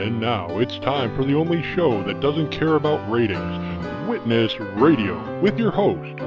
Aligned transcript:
And 0.00 0.18
now 0.18 0.58
it's 0.58 0.78
time 0.78 1.14
for 1.14 1.24
the 1.26 1.34
only 1.34 1.62
show 1.62 2.02
that 2.04 2.20
doesn't 2.20 2.48
care 2.48 2.76
about 2.76 3.06
ratings 3.10 4.08
Witness 4.08 4.58
Radio 4.58 5.38
with 5.40 5.58
your 5.58 5.70
host, 5.70 6.18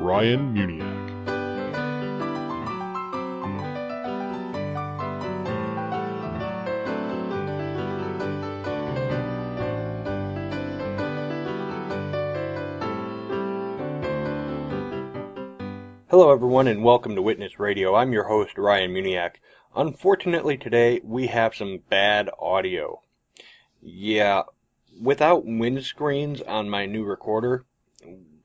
Ryan 0.00 0.52
Muniak. 0.52 0.90
Hello, 16.10 16.32
everyone, 16.32 16.66
and 16.66 16.82
welcome 16.82 17.14
to 17.14 17.22
Witness 17.22 17.60
Radio. 17.60 17.94
I'm 17.94 18.12
your 18.12 18.24
host, 18.24 18.58
Ryan 18.58 18.90
Muniak. 18.90 19.34
Unfortunately, 19.76 20.56
today 20.56 21.00
we 21.04 21.28
have 21.28 21.54
some 21.54 21.78
bad 21.88 22.28
audio. 22.40 23.00
Yeah, 23.84 24.44
without 25.00 25.44
windscreens 25.44 26.40
on 26.46 26.70
my 26.70 26.86
new 26.86 27.04
recorder, 27.04 27.64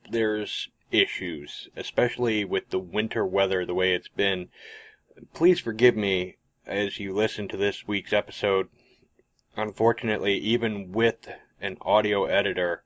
there's 0.09 0.69
issues, 0.91 1.69
especially 1.75 2.43
with 2.43 2.69
the 2.69 2.79
winter 2.79 3.25
weather 3.25 3.65
the 3.65 3.75
way 3.75 3.93
it's 3.93 4.07
been. 4.07 4.49
Please 5.33 5.59
forgive 5.59 5.95
me 5.95 6.37
as 6.65 6.99
you 6.99 7.13
listen 7.13 7.47
to 7.49 7.57
this 7.57 7.87
week's 7.87 8.13
episode. 8.13 8.69
Unfortunately, 9.55 10.37
even 10.37 10.91
with 10.91 11.29
an 11.61 11.77
audio 11.81 12.25
editor, 12.25 12.83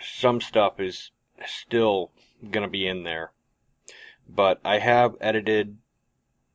some 0.00 0.40
stuff 0.40 0.78
is 0.78 1.10
still 1.46 2.10
going 2.50 2.62
to 2.62 2.70
be 2.70 2.86
in 2.86 3.02
there. 3.02 3.32
But 4.28 4.60
I 4.64 4.78
have 4.78 5.16
edited 5.20 5.78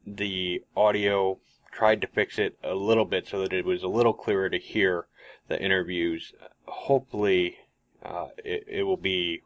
the 0.06 0.64
audio, 0.76 1.40
tried 1.76 2.00
to 2.02 2.08
fix 2.08 2.40
it 2.40 2.58
a 2.64 2.74
little 2.74 3.04
bit 3.04 3.28
so 3.28 3.42
that 3.42 3.52
it 3.52 3.66
was 3.66 3.84
a 3.84 3.88
little 3.88 4.14
clearer 4.14 4.50
to 4.50 4.58
hear 4.58 5.08
the 5.50 5.62
interviews. 5.62 6.34
Hopefully, 6.66 7.58
uh, 8.02 8.28
it, 8.38 8.64
it 8.68 8.84
will 8.84 8.98
be 8.98 9.42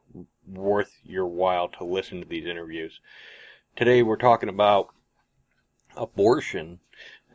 worth 0.47 0.91
your 1.03 1.25
while 1.25 1.67
to 1.69 1.83
listen 1.83 2.21
to 2.21 2.27
these 2.27 2.45
interviews. 2.45 2.99
Today 3.75 4.03
we're 4.03 4.15
talking 4.15 4.49
about 4.49 4.89
abortion 5.95 6.79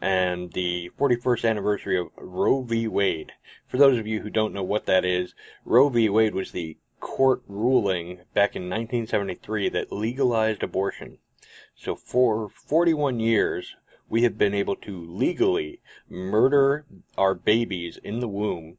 and 0.00 0.53
the 0.53 0.91
41st 0.98 1.48
anniversary 1.48 1.98
of 1.98 2.09
Roe 2.17 2.62
v. 2.62 2.87
Wade. 2.87 3.33
For 3.67 3.78
those 3.78 3.98
of 3.98 4.06
you 4.06 4.20
who 4.20 4.31
don't 4.31 4.53
know 4.53 4.62
what 4.62 4.87
that 4.87 5.05
is, 5.05 5.34
Roe 5.65 5.89
v. 5.89 6.09
Wade 6.09 6.34
was 6.34 6.53
the 6.53 6.77
court 7.00 7.42
ruling 7.48 8.20
back 8.33 8.55
in 8.55 8.62
1973 8.62 9.70
that 9.70 9.91
legalized 9.91 10.62
abortion. 10.62 11.19
So 11.77 11.97
for 11.97 12.48
41 12.48 13.19
years, 13.19 13.75
we 14.15 14.23
have 14.23 14.39
been 14.39 14.55
able 14.55 14.77
to 14.77 15.05
legally 15.07 15.81
murder 16.09 16.87
our 17.19 17.34
babies 17.34 17.98
in 18.05 18.21
the 18.21 18.29
womb, 18.29 18.79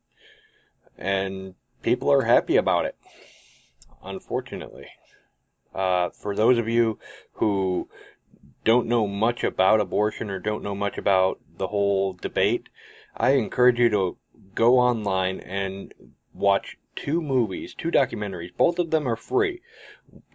and 0.98 1.54
people 1.82 2.10
are 2.10 2.22
happy 2.22 2.56
about 2.56 2.86
it, 2.86 2.96
unfortunately. 4.02 4.88
Uh, 5.74 6.10
for 6.12 6.38
those 6.38 6.58
of 6.58 6.70
you 6.70 6.98
who 7.34 7.90
don't 8.64 8.88
know 8.88 9.06
much 9.06 9.44
about 9.44 9.82
abortion 9.82 10.30
or 10.30 10.40
don't 10.40 10.64
know 10.64 10.74
much 10.74 10.98
about 10.98 11.38
the 11.58 11.68
whole 11.68 12.14
debate, 12.14 12.70
I 13.18 13.32
encourage 13.32 13.78
you 13.78 13.90
to 13.90 14.16
go 14.54 14.80
online 14.80 15.42
and 15.42 15.94
watch 16.34 16.78
two 16.96 17.22
movies, 17.22 17.74
two 17.74 17.92
documentaries. 17.92 18.56
Both 18.56 18.80
of 18.80 18.90
them 18.90 19.06
are 19.06 19.18
free. 19.18 19.62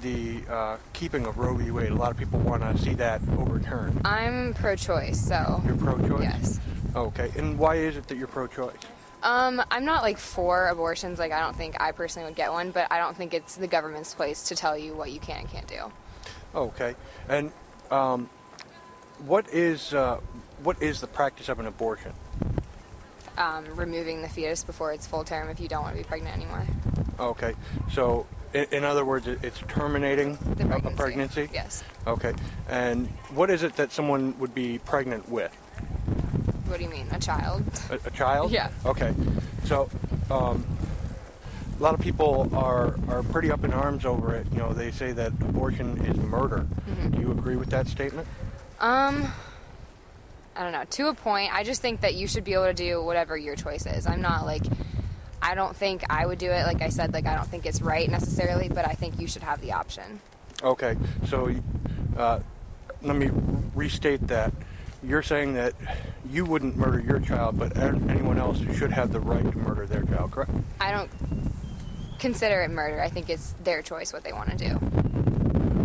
the 0.00 0.42
uh, 0.48 0.76
keeping 0.92 1.26
of 1.26 1.38
Roe 1.38 1.56
v. 1.56 1.72
Wade? 1.72 1.90
A 1.90 1.96
lot 1.96 2.12
of 2.12 2.16
people 2.16 2.38
want 2.38 2.62
to 2.62 2.80
see 2.80 2.94
that 2.94 3.20
overturned. 3.36 4.00
I'm 4.04 4.54
pro-choice, 4.54 5.18
so 5.18 5.60
You're 5.66 5.74
pro-choice? 5.74 6.22
yes. 6.22 6.60
Okay. 6.94 7.32
And 7.36 7.58
why 7.58 7.74
is 7.78 7.96
it 7.96 8.06
that 8.06 8.16
you're 8.16 8.28
pro-choice? 8.28 8.76
Um, 9.24 9.60
I'm 9.72 9.84
not 9.86 10.04
like 10.04 10.18
for 10.18 10.68
abortions. 10.68 11.18
Like, 11.18 11.32
I 11.32 11.40
don't 11.40 11.56
think 11.56 11.80
I 11.80 11.90
personally 11.90 12.28
would 12.28 12.36
get 12.36 12.52
one, 12.52 12.70
but 12.70 12.92
I 12.92 12.98
don't 12.98 13.16
think 13.16 13.34
it's 13.34 13.56
the 13.56 13.66
government's 13.66 14.14
place 14.14 14.50
to 14.50 14.54
tell 14.54 14.78
you 14.78 14.94
what 14.94 15.10
you 15.10 15.18
can 15.18 15.40
and 15.40 15.48
can't 15.48 15.66
do. 15.66 15.90
Okay. 16.54 16.94
And 17.28 17.50
um, 17.90 18.30
what 19.26 19.48
is 19.52 19.92
uh, 19.92 20.18
what 20.62 20.82
is 20.82 21.00
the 21.00 21.06
practice 21.06 21.48
of 21.48 21.58
an 21.60 21.66
abortion? 21.66 22.12
Um, 23.36 23.76
removing 23.76 24.22
the 24.22 24.28
fetus 24.28 24.64
before 24.64 24.92
it's 24.92 25.06
full 25.06 25.24
term 25.24 25.48
if 25.48 25.60
you 25.60 25.68
don't 25.68 25.82
want 25.82 25.96
to 25.96 26.02
be 26.02 26.06
pregnant 26.06 26.36
anymore. 26.36 26.66
Okay. 27.18 27.54
So, 27.92 28.26
in, 28.52 28.66
in 28.72 28.84
other 28.84 29.04
words, 29.04 29.26
it's 29.26 29.58
terminating 29.68 30.36
pregnancy. 30.56 30.86
a 30.86 30.90
pregnancy? 30.96 31.48
Yes. 31.52 31.82
Okay. 32.06 32.32
And 32.68 33.08
what 33.34 33.50
is 33.50 33.62
it 33.62 33.76
that 33.76 33.92
someone 33.92 34.38
would 34.38 34.54
be 34.54 34.78
pregnant 34.78 35.28
with? 35.28 35.52
What 36.66 36.78
do 36.78 36.84
you 36.84 36.90
mean, 36.90 37.06
a 37.12 37.18
child? 37.18 37.62
A, 37.90 37.98
a 38.06 38.10
child? 38.10 38.52
Yeah. 38.52 38.68
Okay. 38.84 39.12
So, 39.64 39.90
um, 40.30 40.64
a 41.78 41.82
lot 41.82 41.94
of 41.94 42.00
people 42.00 42.46
are 42.52 42.98
are 43.08 43.22
pretty 43.22 43.50
up 43.50 43.64
in 43.64 43.72
arms 43.72 44.04
over 44.04 44.34
it. 44.34 44.46
You 44.52 44.58
know, 44.58 44.74
they 44.74 44.90
say 44.90 45.12
that 45.12 45.32
abortion 45.40 45.96
is 46.04 46.16
murder. 46.18 46.66
Mhm. 46.86 47.14
Do 47.14 47.20
you 47.20 47.32
agree 47.32 47.56
with 47.56 47.70
that 47.70 47.88
statement? 47.88 48.26
Um, 48.80 49.30
I 50.56 50.62
don't 50.62 50.72
know. 50.72 50.84
To 50.84 51.08
a 51.08 51.14
point, 51.14 51.52
I 51.52 51.64
just 51.64 51.82
think 51.82 52.00
that 52.00 52.14
you 52.14 52.26
should 52.26 52.44
be 52.44 52.54
able 52.54 52.64
to 52.64 52.74
do 52.74 53.02
whatever 53.02 53.36
your 53.36 53.54
choice 53.54 53.84
is. 53.84 54.06
I'm 54.06 54.22
not 54.22 54.46
like, 54.46 54.62
I 55.42 55.54
don't 55.54 55.76
think 55.76 56.02
I 56.08 56.24
would 56.24 56.38
do 56.38 56.50
it. 56.50 56.64
Like 56.64 56.80
I 56.80 56.88
said, 56.88 57.12
like 57.12 57.26
I 57.26 57.34
don't 57.34 57.46
think 57.46 57.66
it's 57.66 57.82
right 57.82 58.10
necessarily, 58.10 58.68
but 58.68 58.86
I 58.86 58.94
think 58.94 59.20
you 59.20 59.26
should 59.26 59.42
have 59.42 59.60
the 59.60 59.72
option. 59.72 60.20
Okay. 60.62 60.96
So, 61.28 61.54
uh, 62.16 62.40
let 63.02 63.16
me 63.16 63.30
restate 63.74 64.26
that. 64.28 64.52
You're 65.02 65.22
saying 65.22 65.54
that 65.54 65.74
you 66.28 66.44
wouldn't 66.44 66.76
murder 66.76 67.00
your 67.00 67.20
child, 67.20 67.58
but 67.58 67.76
anyone 67.78 68.38
else 68.38 68.58
should 68.76 68.92
have 68.92 69.12
the 69.12 69.20
right 69.20 69.42
to 69.42 69.58
murder 69.58 69.86
their 69.86 70.02
child, 70.02 70.32
correct? 70.32 70.50
I 70.78 70.92
don't 70.92 71.10
consider 72.18 72.62
it 72.62 72.70
murder. 72.70 73.00
I 73.00 73.08
think 73.08 73.30
it's 73.30 73.54
their 73.62 73.80
choice 73.80 74.12
what 74.12 74.24
they 74.24 74.32
want 74.32 74.50
to 74.50 74.56
do. 74.56 74.74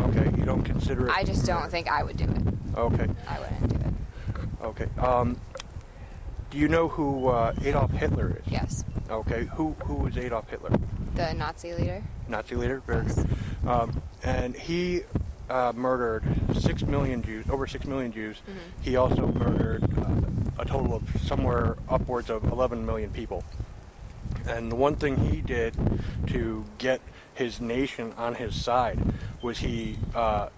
Okay. 0.04 0.38
You 0.38 0.46
don't 0.46 0.64
consider 0.64 1.08
it. 1.08 1.14
I 1.14 1.24
just 1.24 1.46
don't 1.46 1.70
think 1.72 1.90
I 1.90 2.04
would 2.04 2.18
do 2.18 2.26
it. 2.26 2.45
Okay. 2.76 3.08
I 3.28 3.40
wouldn't 3.40 3.70
do 3.70 3.76
it. 3.76 3.94
Okay. 4.62 4.88
Um, 4.98 5.38
do 6.50 6.58
you 6.58 6.68
know 6.68 6.88
who 6.88 7.28
uh, 7.28 7.54
Adolf 7.64 7.92
Hitler 7.92 8.42
is? 8.46 8.52
Yes. 8.52 8.84
Okay. 9.10 9.46
Who 9.56 9.76
who 9.86 9.96
was 9.96 10.18
Adolf 10.18 10.50
Hitler? 10.50 10.72
The 11.16 11.34
Nazi 11.34 11.74
leader? 11.74 12.04
Nazi 12.28 12.56
leader. 12.56 12.82
Very 12.86 13.06
Yes. 13.06 13.16
good. 13.16 13.28
Um, 13.66 14.02
and 14.24 14.56
he 14.56 15.04
uh, 15.50 15.72
murdered 15.76 16.24
six 16.60 16.84
million 16.84 17.22
Jews, 17.24 17.46
over 17.50 17.68
six 17.68 17.86
million 17.86 18.12
Jews. 18.12 18.42
Mhm. 18.48 18.72
He 18.82 18.96
also 18.96 19.28
murdered 19.28 19.84
uh, 19.98 20.62
a 20.62 20.66
total 20.66 20.96
of 20.96 21.04
somewhere 21.22 21.76
upwards 21.88 22.30
of 22.30 22.44
11 22.44 22.86
million 22.86 23.12
people. 23.12 23.44
And 24.48 24.72
the 24.72 24.76
one 24.76 24.96
thing 24.96 25.18
he 25.18 25.42
did 25.42 25.76
to 26.28 26.66
get 26.78 27.02
his 27.34 27.60
nation 27.60 28.14
on 28.18 28.34
his 28.36 28.56
side 28.56 29.00
was 29.42 29.58
he 29.58 29.98
uh, 30.14 30.50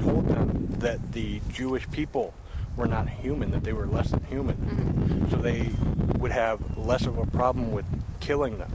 told 0.00 0.26
them 0.28 0.59
that 0.80 1.12
the 1.12 1.40
Jewish 1.52 1.90
people 1.90 2.34
were 2.76 2.86
not 2.86 3.08
human, 3.08 3.50
that 3.52 3.64
they 3.64 3.72
were 3.72 3.86
less 3.86 4.10
than 4.10 4.22
human. 4.24 4.56
Mhm. 4.56 5.30
So 5.30 5.38
they 5.38 5.70
would 6.18 6.32
have 6.32 6.60
less 6.78 7.06
of 7.06 7.18
a 7.18 7.26
problem 7.26 7.72
with 7.72 7.84
killing 8.20 8.58
them. 8.58 8.70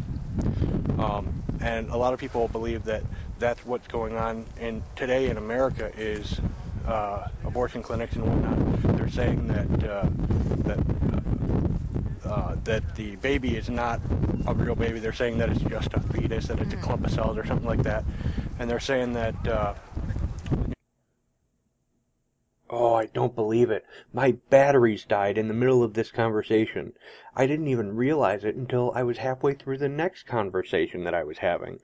Um, 1.00 1.44
and 1.62 1.90
a 1.90 1.98
lot 1.98 2.14
of 2.14 2.20
people 2.20 2.48
believe 2.48 2.86
that 2.86 3.04
that's 3.40 3.66
what's 3.66 3.88
going 3.88 4.18
on 4.18 4.46
in 4.60 4.82
today 4.96 5.30
in 5.30 5.38
America 5.38 5.92
is 5.98 6.40
uh, 6.88 7.28
abortion 7.46 7.82
clinics 7.82 8.16
and 8.16 8.26
whatnot. 8.26 8.98
They're 8.98 9.10
saying 9.10 9.48
that 9.48 9.90
uh, 9.90 10.08
that 10.66 10.80
uh, 12.26 12.56
that 12.64 12.96
the 12.96 13.16
baby 13.18 13.56
is 13.56 13.70
not 13.70 14.00
a 14.48 14.54
real 14.54 14.76
baby. 14.76 15.00
They're 15.00 15.14
saying 15.14 15.38
that 15.40 15.50
it's 15.50 15.62
just 15.62 15.94
a 15.94 16.00
fetus, 16.00 16.48
that 16.48 16.60
it's 16.60 16.74
a 16.74 16.78
Mhm. 16.78 16.82
clump 16.82 17.06
of 17.06 17.12
cells 17.12 17.38
or 17.38 17.46
something 17.46 17.68
like 17.68 17.84
that. 17.84 18.04
And 18.60 18.70
they're 18.70 18.80
saying 18.80 19.14
that. 19.14 19.48
Uh, 19.48 19.74
oh, 22.70 22.94
Oh, 22.94 22.96
I 22.96 23.04
don't 23.16 23.34
believe 23.34 23.72
it. 23.72 23.86
My 24.12 24.34
batteries 24.50 25.06
died 25.06 25.38
in 25.38 25.48
the 25.48 25.54
middle 25.54 25.82
of 25.82 25.94
this 25.94 26.12
conversation. 26.12 26.92
I 27.34 27.48
didn't 27.48 27.70
even 27.70 27.96
realize 27.96 28.44
it 28.44 28.56
until 28.56 28.92
I 28.94 29.04
was 29.04 29.20
halfway 29.20 29.54
through 29.54 29.78
the 29.78 29.88
next 29.88 30.24
conversation 30.24 31.06
that 31.06 31.14
I 31.14 31.24
was 31.24 31.38
having. 31.38 31.80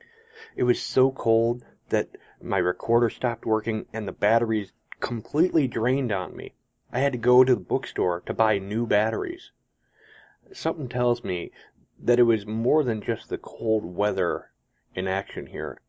It 0.58 0.64
was 0.64 0.82
so 0.82 1.10
cold 1.10 1.64
that 1.88 2.10
my 2.42 2.58
recorder 2.58 3.10
stopped 3.10 3.46
working 3.46 3.86
and 3.94 4.06
the 4.06 4.12
batteries 4.12 4.74
completely 5.00 5.70
drained 5.70 6.12
on 6.12 6.36
me. 6.36 6.54
I 6.92 7.00
had 7.00 7.14
to 7.14 7.18
go 7.18 7.46
to 7.46 7.56
the 7.56 7.62
bookstore 7.62 8.22
to 8.26 8.34
buy 8.34 8.58
new 8.58 8.86
batteries. 8.86 9.52
Something 10.52 10.90
tells 10.90 11.24
me 11.24 11.52
that 11.98 12.20
it 12.20 12.24
was 12.24 12.46
more 12.46 12.84
than 12.84 13.02
just 13.02 13.30
the 13.30 13.38
cold 13.38 13.86
weather 13.86 14.52
in 14.96 15.08
action 15.08 15.48
here. 15.48 15.80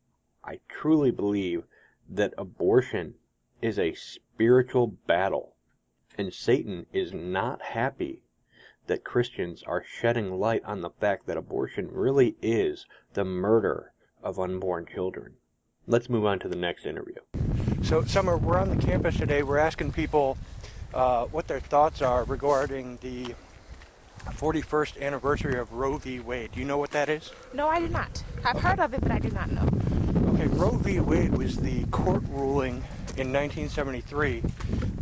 I 0.45 0.61
truly 0.69 1.11
believe 1.11 1.65
that 2.09 2.33
abortion 2.39 3.17
is 3.61 3.79
a 3.79 3.95
spiritual 4.43 4.89
battle, 5.07 5.55
and 6.19 6.35
Satan 6.35 6.85
is 6.93 7.13
not 7.13 7.63
happy 7.63 8.25
that 8.89 9.05
Christians 9.05 9.63
are 9.63 9.85
shedding 9.89 10.33
light 10.33 10.65
on 10.65 10.81
the 10.81 10.91
fact 10.91 11.29
that 11.29 11.37
abortion 11.37 11.89
really 11.93 12.35
is 12.43 12.85
the 13.15 13.25
murder 13.25 13.93
of 14.21 14.41
unborn 14.41 14.85
children. 14.93 15.35
Let's 15.87 16.11
move 16.11 16.27
on 16.27 16.41
to 16.41 16.49
the 16.49 16.57
next 16.57 16.87
interview. 16.87 17.15
So, 17.85 18.05
Summer, 18.05 18.37
we're 18.37 18.59
on 18.59 18.77
the 18.77 18.85
campus 18.85 19.17
today. 19.17 19.45
We're 19.45 19.59
asking 19.59 19.93
people 19.93 20.37
uh, 20.93 21.27
what 21.27 21.47
their 21.47 21.61
thoughts 21.61 22.03
are 22.03 22.25
regarding 22.25 22.99
the 23.01 23.37
41st 24.27 25.01
anniversary 25.01 25.57
of 25.57 25.73
Roe 25.73 25.99
v. 25.99 26.19
Wade. 26.19 26.51
Do 26.51 26.59
you 26.59 26.67
know 26.67 26.79
what 26.79 26.91
that 26.91 27.09
is? 27.09 27.31
No, 27.55 27.69
I 27.69 27.79
do 27.79 27.87
not. 27.87 28.25
I've 28.45 28.59
heard 28.59 28.81
of 28.81 28.93
it, 28.93 29.03
but 29.03 29.13
I 29.13 29.21
do 29.21 29.31
not 29.31 29.53
know. 29.53 29.69
Okay, 30.35 30.49
Roe 30.49 30.79
v. 30.79 30.99
Wade 30.99 31.33
was 31.33 31.59
the 31.59 31.85
court 31.93 32.25
ruling 32.31 32.83
in 33.17 33.33
1973 33.33 34.43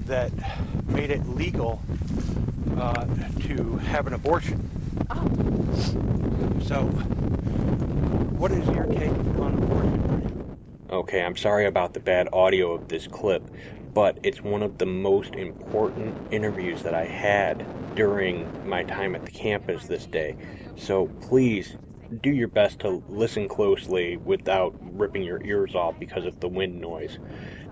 that 0.07 0.33
made 0.89 1.11
it 1.11 1.27
legal 1.29 1.83
uh, 2.77 3.07
to 3.41 3.77
have 3.79 4.07
an 4.07 4.15
abortion. 4.15 4.59
Oh, 5.11 5.29
So, 6.61 6.91
what 8.37 8.53
is 8.53 8.67
your 8.69 8.87
take 8.87 9.15
on 9.39 9.55
abortion? 9.55 10.03
Okay, 10.91 11.23
I'm 11.23 11.37
sorry 11.37 11.67
about 11.67 11.95
the 11.95 12.01
bad 12.01 12.29
audio 12.33 12.73
of 12.75 12.89
this 12.89 13.07
clip, 13.07 13.51
but 13.95 14.19
it's 14.25 14.43
one 14.43 14.63
of 14.63 14.79
the 14.79 14.87
most 14.87 15.37
important 15.37 16.19
interviews 16.31 16.83
that 16.83 16.95
I 16.95 17.07
had 17.07 17.69
during 17.95 18.51
my 18.65 18.85
time 18.85 19.15
at 19.15 19.25
the 19.25 19.33
campus 19.33 19.87
this 19.87 20.07
day. 20.07 20.37
So 20.77 21.13
please 21.21 21.77
do 22.23 22.31
your 22.31 22.49
best 22.49 22.81
to 22.81 23.05
listen 23.09 23.49
closely 23.49 24.17
without 24.17 24.75
ripping 24.81 25.23
your 25.25 25.41
ears 25.45 25.75
off 25.75 25.97
because 26.01 26.25
of 26.27 26.39
the 26.41 26.49
wind 26.49 26.81
noise. 26.81 27.19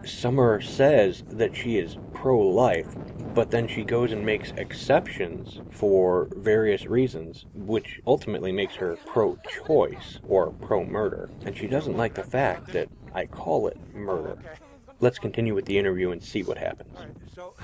Summer 0.05 0.61
says 0.61 1.23
that 1.29 1.56
she 1.56 1.77
is 1.79 1.99
pro 2.12 2.39
life, 2.39 2.97
but 3.35 3.50
then 3.50 3.67
she 3.69 3.85
goes 3.85 4.12
and 4.12 4.25
makes 4.25 4.53
exceptions 4.56 5.61
for 5.69 6.29
various 6.37 6.87
reasons, 6.87 7.47
which 7.55 8.00
ultimately 8.06 8.53
makes 8.53 8.77
her 8.77 8.97
pro 9.05 9.39
choice 9.67 10.21
or 10.25 10.53
pro 10.61 10.85
murder. 10.85 11.31
And 11.45 11.56
she 11.56 11.67
doesn't 11.69 11.97
like 11.97 12.15
the 12.15 12.23
fact 12.23 12.73
that 12.73 12.89
I 13.12 13.27
call 13.27 13.69
it 13.69 13.79
murder. 13.93 14.39
Let's 15.00 15.19
continue 15.19 15.55
with 15.55 15.65
the 15.67 15.79
interview 15.79 16.11
and 16.11 16.23
see 16.23 16.43
what 16.43 16.59
happens. 16.59 16.91
All 16.97 17.03
right. 17.03 17.15
So, 17.35 17.55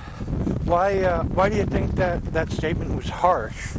why 0.66 1.00
uh, 1.02 1.24
why 1.34 1.48
do 1.48 1.56
you 1.56 1.64
think 1.64 1.94
that 1.96 2.24
that 2.32 2.50
statement 2.50 2.94
was 2.94 3.08
harsh? 3.08 3.74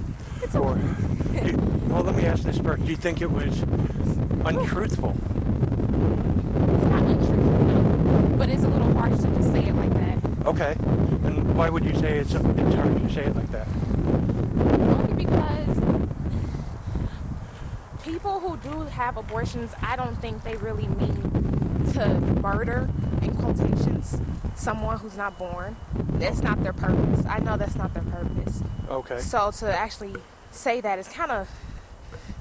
Or, 0.56 0.80
do 1.44 1.52
you- 1.52 1.60
well, 1.90 2.04
let 2.04 2.16
me 2.16 2.26
ask 2.26 2.44
this 2.44 2.58
first. 2.58 2.86
Do 2.86 2.92
you 2.92 2.98
think 2.98 3.22
it 3.22 3.32
was 3.32 3.66
untruthful? 4.44 5.18
it's 6.78 6.88
not 6.90 7.04
untruthful, 7.08 7.62
no. 7.64 7.88
But 8.38 8.50
it's 8.50 8.64
a 8.64 8.68
little 8.68 8.90
harsh 8.90 9.20
to 9.20 9.30
just 9.30 9.52
say 9.52 9.68
it 9.68 9.76
like 9.76 9.96
that. 9.96 10.20
Okay. 10.46 10.72
And 11.26 11.58
why 11.58 11.70
would 11.70 11.84
you 11.84 11.96
say 12.00 12.20
it's 12.20 12.34
it's 12.34 12.76
harsh 12.76 13.02
to 13.02 13.14
say 13.14 13.24
it 13.24 13.36
like 13.36 13.52
that? 13.52 13.68
Only 13.68 15.26
because 15.26 15.78
people 18.04 18.40
who 18.40 18.56
do 18.58 18.82
have 18.86 19.18
abortions, 19.18 19.74
I 19.82 19.96
don't 19.96 20.16
think 20.22 20.44
they 20.44 20.56
really 20.56 20.88
mean 20.88 21.92
to 21.96 22.20
murder, 22.42 22.88
in 23.24 23.34
quotations, 23.36 24.22
someone 24.56 25.00
who's 25.00 25.18
not 25.18 25.38
born. 25.40 25.76
That's 26.20 26.42
not 26.42 26.62
their 26.62 26.74
purpose. 26.74 27.26
I 27.28 27.40
know 27.40 27.58
that's 27.58 27.76
not 27.76 27.94
their 27.94 28.04
purpose. 28.04 28.62
Okay. 28.90 29.18
So 29.20 29.52
to 29.52 29.76
actually 29.76 30.16
say 30.52 30.82
that 30.82 31.00
is 31.00 31.08
kind 31.08 31.32
of 31.32 31.50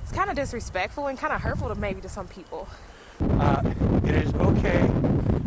it's 0.02 0.12
kind 0.12 0.28
of 0.28 0.36
disrespectful 0.36 1.06
and 1.06 1.18
kind 1.18 1.32
of 1.32 1.40
hurtful 1.40 1.68
to 1.68 1.74
maybe 1.74 2.02
to 2.02 2.08
some 2.08 2.28
people. 2.28 2.68
Uh, 3.40 3.62
it 4.06 4.14
is 4.14 4.34
okay 4.34 4.90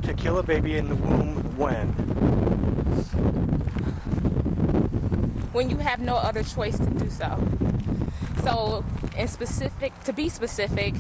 to 0.04 0.14
kill 0.16 0.40
a 0.40 0.44
baby 0.44 0.78
in 0.78 0.90
the 0.90 0.96
womb 0.96 1.58
when. 1.58 2.47
When 5.58 5.72
you 5.72 5.78
have 5.78 6.00
no 6.00 6.16
other 6.16 6.44
choice 6.44 6.78
to 6.78 6.86
do 6.86 7.10
so. 7.10 7.44
So, 8.44 8.86
in 9.18 9.28
specific, 9.28 9.92
to 10.04 10.14
be 10.14 10.30
specific, 10.30 10.94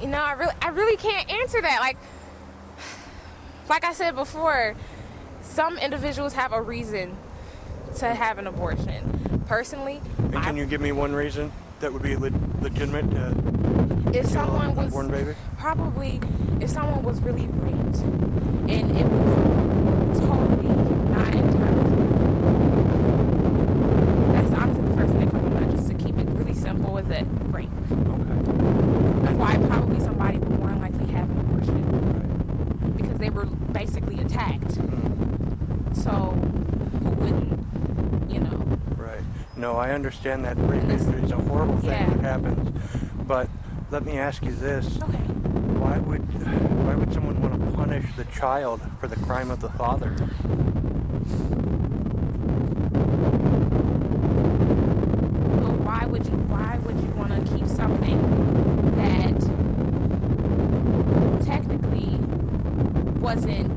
you 0.00 0.08
know, 0.08 0.18
I 0.20 0.32
really, 0.32 0.54
I 0.60 0.68
really 0.70 0.96
can't 0.96 1.30
answer 1.30 1.62
that. 1.62 1.78
Like, 1.78 1.96
like 3.68 3.84
I 3.84 3.92
said 3.92 4.16
before, 4.16 4.74
some 5.42 5.78
individuals 5.78 6.32
have 6.32 6.52
a 6.52 6.60
reason 6.60 7.16
to 7.98 8.12
have 8.12 8.38
an 8.38 8.48
abortion. 8.48 9.08
Personally, 9.46 10.00
And 10.32 10.38
I, 10.38 10.42
can 10.42 10.56
you 10.56 10.66
give 10.66 10.80
me 10.80 10.90
one 10.90 11.14
reason 11.14 11.52
that 11.78 11.92
would 11.92 12.02
be 12.02 12.16
le- 12.16 12.30
legitimate 12.62 13.08
to 13.12 13.32
if 14.12 14.26
someone 14.26 14.74
was 14.74 14.92
probably 15.58 16.20
if 16.60 16.70
someone 16.70 17.04
was 17.04 17.20
really 17.20 17.48
raped 17.60 18.02
and 18.68 18.90
it 18.96 19.06
was 19.08 19.52
totally 20.22 20.68
not 21.10 21.34
intended. 21.34 21.92
That's 24.32 24.52
honestly 24.52 24.82
the 24.84 24.96
first 24.96 25.12
thing 25.12 25.20
that 25.20 25.32
comes 25.32 25.44
to 25.46 25.54
mind. 25.54 25.70
Just 25.70 25.88
to 25.88 25.94
keep 25.94 26.18
it 26.18 26.26
really 26.36 26.54
simple, 26.54 26.96
is 26.98 27.06
that 27.08 27.24
rape. 27.50 27.68
Okay. 28.08 28.38
That's 29.24 29.38
why 29.38 29.56
probably 29.58 30.00
somebody 30.00 30.38
would 30.38 30.58
more 30.58 30.68
than 30.70 30.80
likely 30.80 31.04
have 31.06 31.30
an 31.30 31.36
abortion 31.38 31.84
Right. 32.16 32.96
because 32.96 33.18
they 33.18 33.30
were 33.30 33.46
basically 33.72 34.20
attacked. 34.20 34.78
Mhm. 34.78 35.94
So 35.94 36.38
who 37.02 37.10
wouldn't, 37.10 37.58
you 38.28 38.40
know? 38.40 38.66
Right. 38.98 39.22
No, 39.56 39.71
I 39.82 39.90
understand 39.92 40.44
that 40.44 40.58
rape 40.66 40.82
And 40.84 40.92
is, 40.92 41.08
it's- 41.08 41.24
is 41.26 41.32
a 41.32 41.38
horrible 41.38 41.76
thing 41.78 41.98
yeah. 41.98 42.10
that 42.10 42.20
happens. 42.20 42.64
But 43.26 43.50
let 43.90 44.04
me 44.04 44.16
ask 44.18 44.46
you 44.46 44.54
this. 44.54 44.98
Okay. 45.02 45.24
Why 45.78 45.98
would 45.98 46.22
why 46.84 46.94
would 46.94 47.12
someone 47.12 47.40
want 47.40 47.54
to 47.54 47.60
punish 47.74 48.04
the 48.16 48.24
child 48.26 48.82
for 49.00 49.08
the 49.08 49.16
crime 49.16 49.50
of 49.50 49.60
the 49.60 49.70
father? 49.70 50.14
Well, 55.58 55.78
why 55.78 56.06
would 56.06 56.26
you 56.26 56.38
why 56.48 56.78
would 56.78 57.00
you 57.00 57.14
want 57.14 57.32
to 57.32 57.40
keep 57.42 57.68
something 57.68 58.28
that 58.96 59.52
technically 61.40 62.24
wasn't 63.20 63.70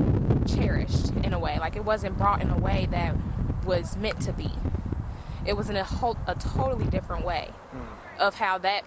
cherished 0.46 1.12
in 1.24 1.32
a 1.32 1.38
way 1.38 1.58
like 1.58 1.76
it 1.76 1.84
wasn't 1.84 2.16
brought 2.16 2.40
in 2.42 2.50
a 2.50 2.58
way 2.58 2.86
that 2.86 3.16
was 3.64 3.96
meant 3.96 4.20
to 4.20 4.32
be 4.32 4.66
it 5.46 5.56
was 5.56 5.70
in 5.70 5.76
a 5.76 5.84
whole 5.84 6.16
a 6.26 6.34
totally 6.36 6.86
different 6.86 7.24
way 7.24 7.50
Hmm. 7.72 7.94
of 8.18 8.34
how 8.34 8.58
that 8.58 8.84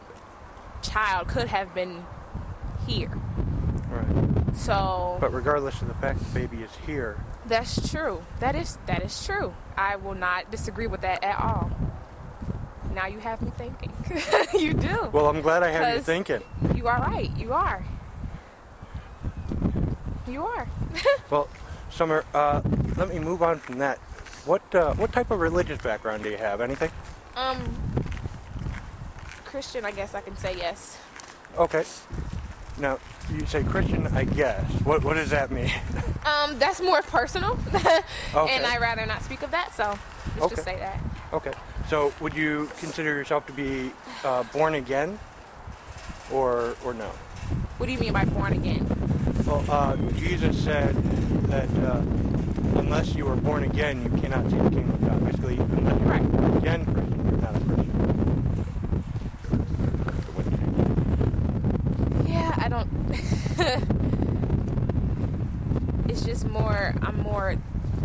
child 0.81 1.27
could 1.27 1.47
have 1.47 1.73
been 1.73 2.05
here 2.87 3.09
Right. 3.89 4.13
so 4.53 5.17
But 5.21 5.33
regardless 5.33 5.81
of 5.81 5.87
the 5.87 5.93
fact 5.95 6.23
the 6.23 6.29
baby 6.29 6.61
is 6.63 6.71
here, 6.85 7.17
that's 7.45 7.91
true 7.91 8.25
that 8.39 8.55
is 8.55 8.77
that 8.85 9.01
is 9.01 9.23
true 9.25 9.53
i 9.77 9.95
will 9.95 10.15
not 10.15 10.49
disagree 10.51 10.87
with 10.87 11.01
that 11.01 11.23
at 11.23 11.37
all 11.37 11.71
now 12.91 13.07
you 13.07 13.19
have 13.19 13.41
me 13.41 13.51
thinking 13.57 13.95
you 14.59 14.73
do 14.73 15.09
well, 15.13 15.27
I'm 15.27 15.41
glad 15.41 15.63
I 15.63 15.69
have 15.71 15.95
you 15.95 16.01
thinking. 16.01 16.41
You 16.75 16.87
are 16.87 16.99
right. 16.99 17.31
You 17.35 17.53
are. 17.53 17.83
You 20.25 20.45
are. 20.45 20.69
Well, 21.31 21.49
Summer, 21.89 22.23
uh, 22.33 22.61
let 22.97 23.07
me 23.09 23.19
move 23.19 23.41
on 23.41 23.59
from 23.59 23.79
that. 23.79 23.99
What 24.43 24.62
uh, 24.75 24.93
what 24.98 25.12
type 25.12 25.31
of 25.31 25.39
religious 25.39 25.79
background 25.79 26.24
do 26.24 26.29
you 26.29 26.38
have? 26.38 26.62
Anything? 26.62 26.91
um, 27.36 27.79
Christian, 29.43 29.86
I 29.86 29.91
guess 29.91 30.13
I 30.15 30.22
can 30.22 30.36
say 30.36 30.55
yes. 30.58 30.98
Okay. 31.58 31.86
Now 32.77 33.00
you 33.27 33.46
say 33.46 33.63
Christian, 33.63 34.08
I 34.13 34.25
guess. 34.25 34.84
What 34.84 35.03
what 35.03 35.15
does 35.15 35.29
that 35.31 35.51
mean? 35.51 35.69
Um, 36.25 36.60
that's 36.60 36.81
more 36.81 37.01
personal, 37.01 37.50
Okay. 38.34 38.63
and 38.63 38.65
I'd 38.65 38.79
rather 38.81 39.05
not 39.05 39.24
speak 39.24 39.43
of 39.43 39.51
that. 39.51 39.74
So 39.74 40.00
let's 40.36 40.46
Okay. 40.46 40.55
just 40.55 40.63
say 40.63 40.77
that. 40.79 41.01
okay. 41.34 41.53
So 41.84 42.13
would 42.19 42.36
you 42.36 42.72
consider 42.77 43.10
yourself 43.15 43.46
to 43.48 43.53
be 43.53 43.96
uh, 44.24 44.43
born 44.43 44.75
again, 44.75 45.19
or 46.27 46.77
or 46.81 46.93
no? 46.93 47.19
What 47.77 47.88
do 47.88 47.93
you 47.93 48.00
mean 48.00 48.13
by 48.13 48.25
born 48.25 48.53
again? 48.53 48.84
Well, 49.46 49.63
uh, 49.67 49.98
Jesus 50.13 50.55
said 50.58 50.98
that 51.48 51.77
uh, 51.79 52.03
unless 52.79 53.15
you 53.15 53.27
are 53.29 53.38
born 53.38 53.63
again, 53.63 54.01
you 54.01 54.12
cannot 54.12 54.50
see 54.50 54.59
the 54.59 54.69
kingdom 54.69 54.95
of 54.95 55.03
God. 55.03 55.24
Basically, 55.24 55.65
unless 55.71 55.98
you're 56.05 56.09
Right. 56.09 56.13
born 56.13 56.48
again 56.48 56.86
Christian, 56.86 57.25
you're 57.25 57.38
not 57.38 57.55
a 57.55 57.62
Christian. 57.62 57.95
The 60.25 60.33
wind 60.33 60.51
change. 60.51 60.75
Yeah, 62.25 62.55
I 62.59 62.69
don't. 62.69 62.89
it's 66.07 66.24
just 66.24 66.45
more. 66.45 66.93
I'm 67.01 67.17
more. 67.17 67.55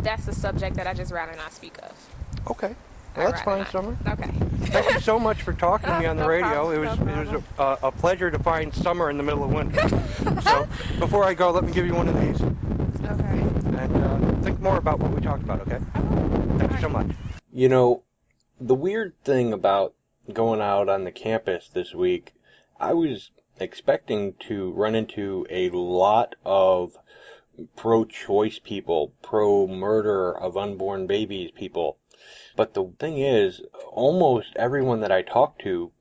That's 0.03 0.29
a 0.29 0.35
subject 0.35 0.77
that 0.77 0.87
I 0.87 0.95
just 0.95 1.13
rather 1.13 1.35
not 1.37 1.53
speak 1.53 1.79
of. 1.83 2.11
Okay. 2.51 2.75
Well, 3.17 3.27
that's 3.27 3.41
fine, 3.41 3.67
Summer. 3.67 3.99
Okay. 4.07 4.31
Thank 4.73 4.91
you 4.91 4.99
so 4.99 5.19
much 5.19 5.43
for 5.43 5.53
talking 5.55 5.91
to 5.91 5.97
me 5.97 6.07
on 6.07 6.17
the 6.17 6.23
No 6.23 6.25
radio. 6.25 6.41
problem, 6.41 6.77
it 6.77 6.81
was 6.81 6.97
no 6.97 7.07
it 7.07 7.17
was 7.17 7.33
a, 7.33 7.43
uh, 7.61 7.77
a 7.85 7.93
pleasure 7.93 8.31
to 8.31 8.39
find 8.39 8.75
summer 8.75 9.11
in 9.11 9.19
the 9.19 9.25
middle 9.25 9.45
of 9.45 9.51
winter. 9.51 9.91
so 10.39 10.69
before 10.99 11.25
I 11.25 11.35
go, 11.35 11.51
let 11.53 11.65
me 11.65 11.73
give 11.73 11.87
you 11.87 11.95
one 11.95 12.09
of 12.09 12.17
these 12.17 12.45
Okay. 13.05 13.47
and 13.73 14.01
uh, 14.01 14.21
think 14.43 14.54
more 14.65 14.79
about 14.79 14.99
what 14.99 15.13
we 15.13 15.21
talked 15.21 15.45
about. 15.45 15.61
Okay? 15.61 15.79
Thank 16.59 16.73
you 16.73 16.81
so 16.81 16.89
much. 16.89 17.09
You 17.53 17.69
know, 17.69 18.03
the 18.59 18.75
weird 18.75 19.13
thing 19.23 19.53
about 19.53 19.95
going 20.33 20.63
out 20.63 20.89
on 20.89 21.05
the 21.05 21.13
campus 21.13 21.69
this 21.69 21.95
week, 21.95 22.33
I 22.81 22.95
was 22.95 23.31
expecting 23.61 24.35
to 24.49 24.73
run 24.73 24.95
into 24.95 25.47
a 25.51 25.69
lot 25.69 26.35
of 26.45 26.97
pro-choice 27.77 28.59
people, 28.59 29.13
pro-murder 29.23 30.37
of 30.37 30.57
unborn 30.57 31.07
babies 31.07 31.51
people. 31.55 31.99
But 32.57 32.73
the 32.73 32.91
thing 32.99 33.19
is, 33.19 33.61
almost 33.93 34.57
everyone 34.57 35.01
that 35.01 35.13
I 35.13 35.23
talked 35.23 35.61
to 35.63 35.93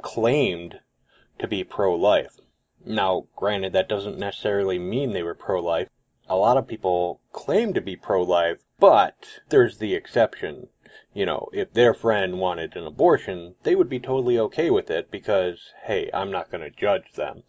claimed 0.00 0.78
to 1.40 1.48
be 1.48 1.64
pro-life. 1.64 2.36
Now, 2.86 3.26
granted, 3.34 3.72
that 3.72 3.88
doesn't 3.88 4.18
necessarily 4.18 4.78
mean 4.78 5.12
they 5.12 5.24
were 5.24 5.34
pro-life. 5.34 5.88
A 6.32 6.36
lot 6.36 6.56
of 6.56 6.68
people 6.68 7.20
claim 7.32 7.74
to 7.74 7.80
be 7.80 7.96
pro-life, 7.96 8.58
but 8.78 9.40
there's 9.48 9.78
the 9.78 9.96
exception. 9.96 10.68
You 11.12 11.26
know, 11.26 11.48
if 11.52 11.72
their 11.72 11.92
friend 11.92 12.38
wanted 12.38 12.76
an 12.76 12.86
abortion, 12.86 13.56
they 13.64 13.74
would 13.74 13.88
be 13.88 13.98
totally 13.98 14.38
okay 14.38 14.70
with 14.70 14.92
it 14.92 15.10
because, 15.10 15.72
hey, 15.86 16.08
I'm 16.14 16.30
not 16.30 16.48
going 16.48 16.62
to 16.62 16.70
judge 16.70 17.14
them. 17.14 17.42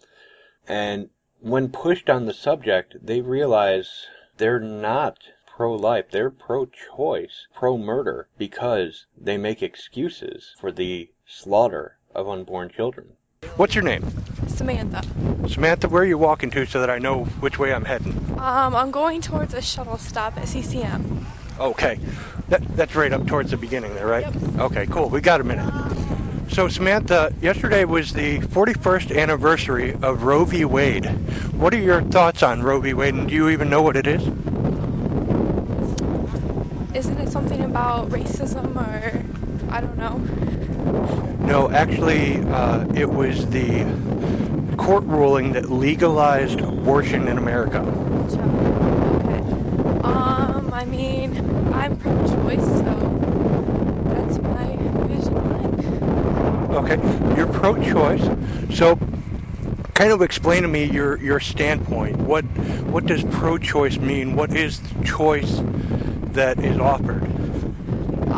And 0.67 1.11
when 1.41 1.69
pushed 1.69 2.09
on 2.09 2.25
the 2.25 2.33
subject, 2.33 2.95
they 3.05 3.21
realize 3.21 4.07
they're 4.37 4.59
not 4.59 5.19
pro-life, 5.45 6.09
they're 6.09 6.31
pro-choice, 6.31 7.45
pro-murder, 7.53 8.29
because 8.39 9.05
they 9.15 9.37
make 9.37 9.61
excuses 9.61 10.55
for 10.59 10.71
the 10.71 11.11
slaughter 11.27 11.99
of 12.15 12.27
unborn 12.27 12.69
children. 12.69 13.15
What's 13.57 13.75
your 13.75 13.83
name? 13.83 14.03
Samantha. 14.47 15.01
Samantha, 15.47 15.89
where 15.89 16.03
are 16.03 16.05
you 16.05 16.17
walking 16.17 16.51
to 16.51 16.65
so 16.65 16.79
that 16.79 16.89
I 16.89 16.99
know 16.99 17.25
which 17.41 17.59
way 17.59 17.73
I'm 17.73 17.85
heading? 17.85 18.13
Um, 18.37 18.75
I'm 18.75 18.91
going 18.91 19.21
towards 19.21 19.53
a 19.53 19.61
shuttle 19.61 19.97
stop 19.97 20.37
at 20.37 20.47
CCM. 20.47 21.01
Okay. 21.59 21.99
That, 22.49 22.63
that's 22.75 22.95
right 22.95 23.11
up 23.11 23.25
towards 23.25 23.51
the 23.51 23.57
beginning 23.57 23.93
there, 23.95 24.07
right? 24.07 24.23
Yep. 24.23 24.59
Okay, 24.59 24.85
cool. 24.87 25.09
We 25.09 25.21
got 25.21 25.41
a 25.41 25.43
minute. 25.43 25.65
So, 26.49 26.67
Samantha, 26.67 27.31
yesterday 27.41 27.85
was 27.85 28.13
the 28.13 28.39
41st 28.39 29.17
anniversary 29.17 29.95
of 30.01 30.23
Roe 30.23 30.45
v. 30.45 30.65
Wade. 30.65 31.05
What 31.57 31.73
are 31.73 31.79
your 31.79 32.01
thoughts 32.01 32.43
on 32.43 32.61
Roe 32.61 32.81
v. 32.81 32.93
Wade, 32.93 33.13
and 33.13 33.27
do 33.27 33.33
you 33.33 33.49
even 33.49 33.69
know 33.69 33.81
what 33.81 33.95
it 33.95 34.07
is? 34.07 34.21
Isn't 36.93 37.19
it 37.19 37.29
something 37.29 37.63
about 37.63 38.11
racism 38.11 38.75
or 38.75 39.13
I 39.69 39.81
don't 39.81 39.97
know? 39.97 40.21
No, 41.45 41.69
actually, 41.69 42.43
uh, 42.43 42.85
it 42.93 43.11
was 43.11 43.47
the 43.47 43.85
court 44.77 45.05
ruling 45.05 45.53
that 45.53 45.71
legalized 45.71 46.61
abortion 46.61 47.27
in 47.27 47.37
America. 47.37 47.85
Okay. 49.05 49.41
Um, 50.03 50.73
I 50.73 50.85
mean, 50.85 51.41
I'm 51.71 51.95
pro-choice, 51.97 52.65
so 52.81 53.17
that's 54.09 54.39
my 54.41 54.77
vision 55.07 55.37
on 55.37 55.59
it. 55.59 55.73
Okay, 56.73 56.97
you're 57.35 57.47
pro-choice, 57.47 58.29
so 58.71 58.97
kind 59.93 60.11
of 60.11 60.21
explain 60.21 60.63
to 60.63 60.67
me 60.67 60.85
your 60.85 61.21
your 61.21 61.39
standpoint. 61.39 62.17
What 62.19 62.45
what 62.89 63.05
does 63.05 63.23
pro-choice 63.23 63.99
mean? 63.99 64.35
What 64.35 64.55
is 64.55 64.79
the 64.79 65.05
choice 65.05 65.63
that 66.33 66.59
is 66.61 66.79
offered? 66.79 67.30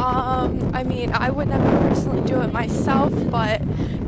Um, 0.03 0.67
I 0.73 0.83
mean, 0.83 1.11
I 1.13 1.29
would 1.31 1.47
never 1.47 1.71
personally 1.71 2.21
do 2.21 2.41
it 2.41 2.51
myself, 2.51 3.13
but 3.31 3.61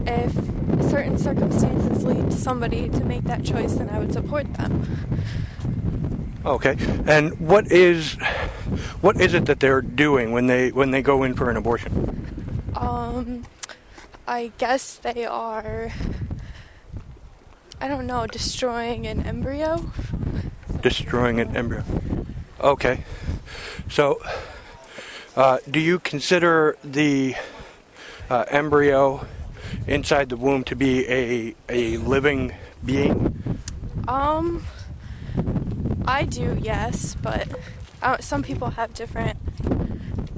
if 0.06 0.36
certain 0.82 1.18
circumstances 1.18 2.04
lead 2.04 2.34
somebody 2.34 2.90
to 2.90 3.06
make 3.06 3.26
that 3.28 3.44
choice, 3.46 3.76
then 3.76 3.88
I 3.90 4.00
would 4.00 4.12
support 4.12 4.54
them. 4.56 4.84
Okay, 6.46 6.76
and 7.08 7.32
what 7.40 7.72
is 7.72 8.18
what 9.02 9.22
is 9.22 9.34
it 9.34 9.46
that 9.46 9.60
they're 9.60 9.82
doing 9.82 10.32
when 10.34 10.48
they 10.48 10.72
when 10.72 10.92
they 10.92 11.02
go 11.02 11.24
in 11.24 11.34
for 11.34 11.50
an 11.50 11.56
abortion? 11.56 11.94
Um, 12.76 13.46
I 14.28 14.52
guess 14.58 14.98
they 14.98 15.26
are, 15.26 15.92
I 17.80 17.88
don't 17.88 18.06
know, 18.08 18.28
destroying 18.28 19.08
an 19.08 19.22
embryo. 19.22 19.86
Destroying 20.82 21.40
an 21.40 21.56
embryo. 21.56 21.84
Okay, 22.60 23.00
so 23.90 24.20
uh, 25.36 25.60
do 25.70 25.80
you 25.80 26.00
consider 26.00 26.78
the 26.84 27.36
uh, 28.30 28.46
embryo 28.48 29.26
inside 29.88 30.30
the 30.30 30.38
womb 30.38 30.64
to 30.66 30.76
be 30.76 31.08
a 31.08 31.56
a 31.70 31.98
living 31.98 32.54
being? 32.84 33.36
Um, 34.08 34.64
I 36.06 36.26
do, 36.26 36.58
yes, 36.62 37.16
but 37.22 37.48
uh, 38.02 38.18
some 38.20 38.44
people 38.44 38.70
have 38.70 38.94
different 38.94 39.38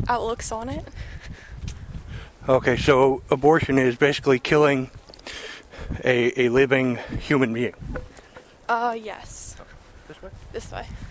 outlooks 0.07 0.51
on 0.51 0.69
it. 0.69 0.85
Okay, 2.47 2.77
so 2.77 3.21
abortion 3.29 3.77
is 3.77 3.97
basically 3.97 4.39
killing 4.39 4.89
a, 6.03 6.45
a 6.45 6.49
living 6.49 6.97
human 7.19 7.53
being. 7.53 7.73
Uh, 8.69 8.95
yes. 8.97 9.55
This? 10.07 10.17
This 10.17 10.21
way. 10.23 10.29
This 10.53 10.71
way. 10.71 11.06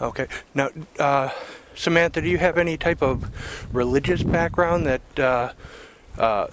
Okay. 0.00 0.26
Now, 0.54 0.70
uh, 0.98 1.30
Samantha, 1.74 2.20
do 2.20 2.28
you 2.28 2.38
have 2.38 2.58
any 2.58 2.76
type 2.76 3.02
of 3.02 3.30
religious 3.74 4.22
background 4.22 4.86
that 4.86 5.18
uh, 5.18 5.52
uh, 6.18 6.46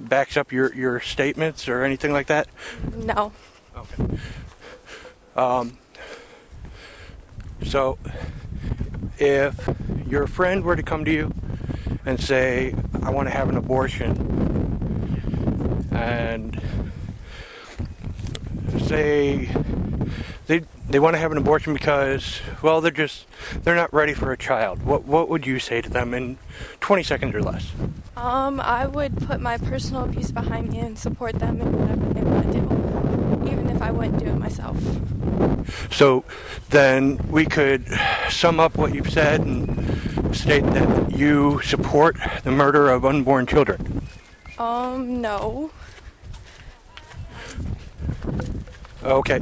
backs 0.00 0.36
up 0.36 0.52
your, 0.52 0.74
your 0.74 1.00
statements 1.00 1.68
or 1.68 1.84
anything 1.84 2.12
like 2.12 2.26
that? 2.26 2.48
No. 2.94 3.32
Okay. 3.76 4.18
Um, 5.36 5.78
so, 7.64 7.98
if 9.18 9.54
your 10.08 10.26
friend 10.26 10.64
were 10.64 10.76
to 10.76 10.82
come 10.82 11.04
to 11.04 11.12
you 11.12 11.32
and 12.04 12.20
say, 12.20 12.74
I 13.02 13.10
want 13.10 13.28
to 13.28 13.32
have 13.32 13.48
an 13.48 13.56
abortion, 13.56 14.34
and 15.92 16.60
say 18.86 19.48
they 20.46 20.62
they 20.88 20.98
want 20.98 21.14
to 21.14 21.18
have 21.18 21.32
an 21.32 21.38
abortion 21.38 21.72
because 21.74 22.40
well 22.62 22.80
they're 22.80 22.90
just 22.90 23.26
they're 23.64 23.74
not 23.74 23.92
ready 23.92 24.14
for 24.14 24.32
a 24.32 24.36
child 24.38 24.82
what 24.82 25.04
what 25.04 25.28
would 25.28 25.46
you 25.46 25.58
say 25.58 25.80
to 25.80 25.90
them 25.90 26.14
in 26.14 26.38
20 26.80 27.02
seconds 27.02 27.34
or 27.34 27.42
less 27.42 27.74
Um, 28.16 28.60
I 28.60 28.86
would 28.86 29.18
put 29.20 29.40
my 29.40 29.58
personal 29.58 30.06
views 30.06 30.32
behind 30.32 30.70
me 30.70 30.78
and 30.80 30.98
support 30.98 31.38
them 31.38 31.60
in 31.60 31.74
whatever 31.74 32.08
they 32.10 32.22
want 32.24 32.50
to 32.52 32.60
do, 32.60 32.76
even 33.42 33.70
if 33.70 33.82
I 33.82 33.92
wouldn't 33.92 34.18
do 34.18 34.26
it 34.26 34.36
myself. 34.36 35.02
so 35.90 36.24
then 36.70 37.18
we 37.28 37.46
could 37.46 37.88
sum 38.30 38.60
up 38.60 38.78
what 38.78 38.92
you've 38.92 39.08
said 39.10 39.42
and 39.44 39.68
state 40.32 40.70
that 40.72 40.90
you 41.08 41.60
support 41.62 42.16
the 42.44 42.50
murder 42.50 42.90
of 42.90 43.04
unborn 43.04 43.46
children 43.46 43.78
Um, 44.58 45.20
no. 45.22 45.72
Okay 49.02 49.40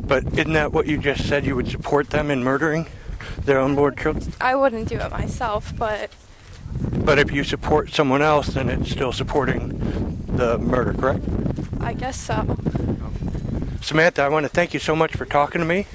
but 0.00 0.24
isn't 0.38 0.52
that 0.52 0.72
what 0.72 0.86
you 0.86 0.98
just 0.98 1.28
said 1.28 1.44
you 1.44 1.54
would 1.56 1.68
support 1.68 2.08
them 2.10 2.30
in 2.30 2.42
murdering 2.42 2.86
their 3.44 3.60
unborn 3.60 3.94
children 3.96 4.32
I 4.40 4.54
wouldn't 4.54 4.88
do 4.88 4.98
it 4.98 5.10
myself, 5.10 5.72
but 5.76 6.10
but 7.04 7.18
if 7.18 7.30
you 7.32 7.44
support 7.44 7.90
someone 7.90 8.22
else 8.22 8.48
then 8.48 8.68
it's 8.68 8.90
still 8.90 9.12
supporting 9.12 9.78
the 10.36 10.58
murder 10.58 10.92
correct 10.94 11.24
I 11.80 11.92
guess 11.92 12.18
so. 12.18 12.56
Samantha, 13.80 14.22
I 14.22 14.28
want 14.28 14.42
to 14.44 14.48
thank 14.48 14.74
you 14.74 14.80
so 14.80 14.96
much 14.96 15.14
for 15.14 15.24
talking 15.24 15.60
to 15.60 15.64
me. 15.64 15.86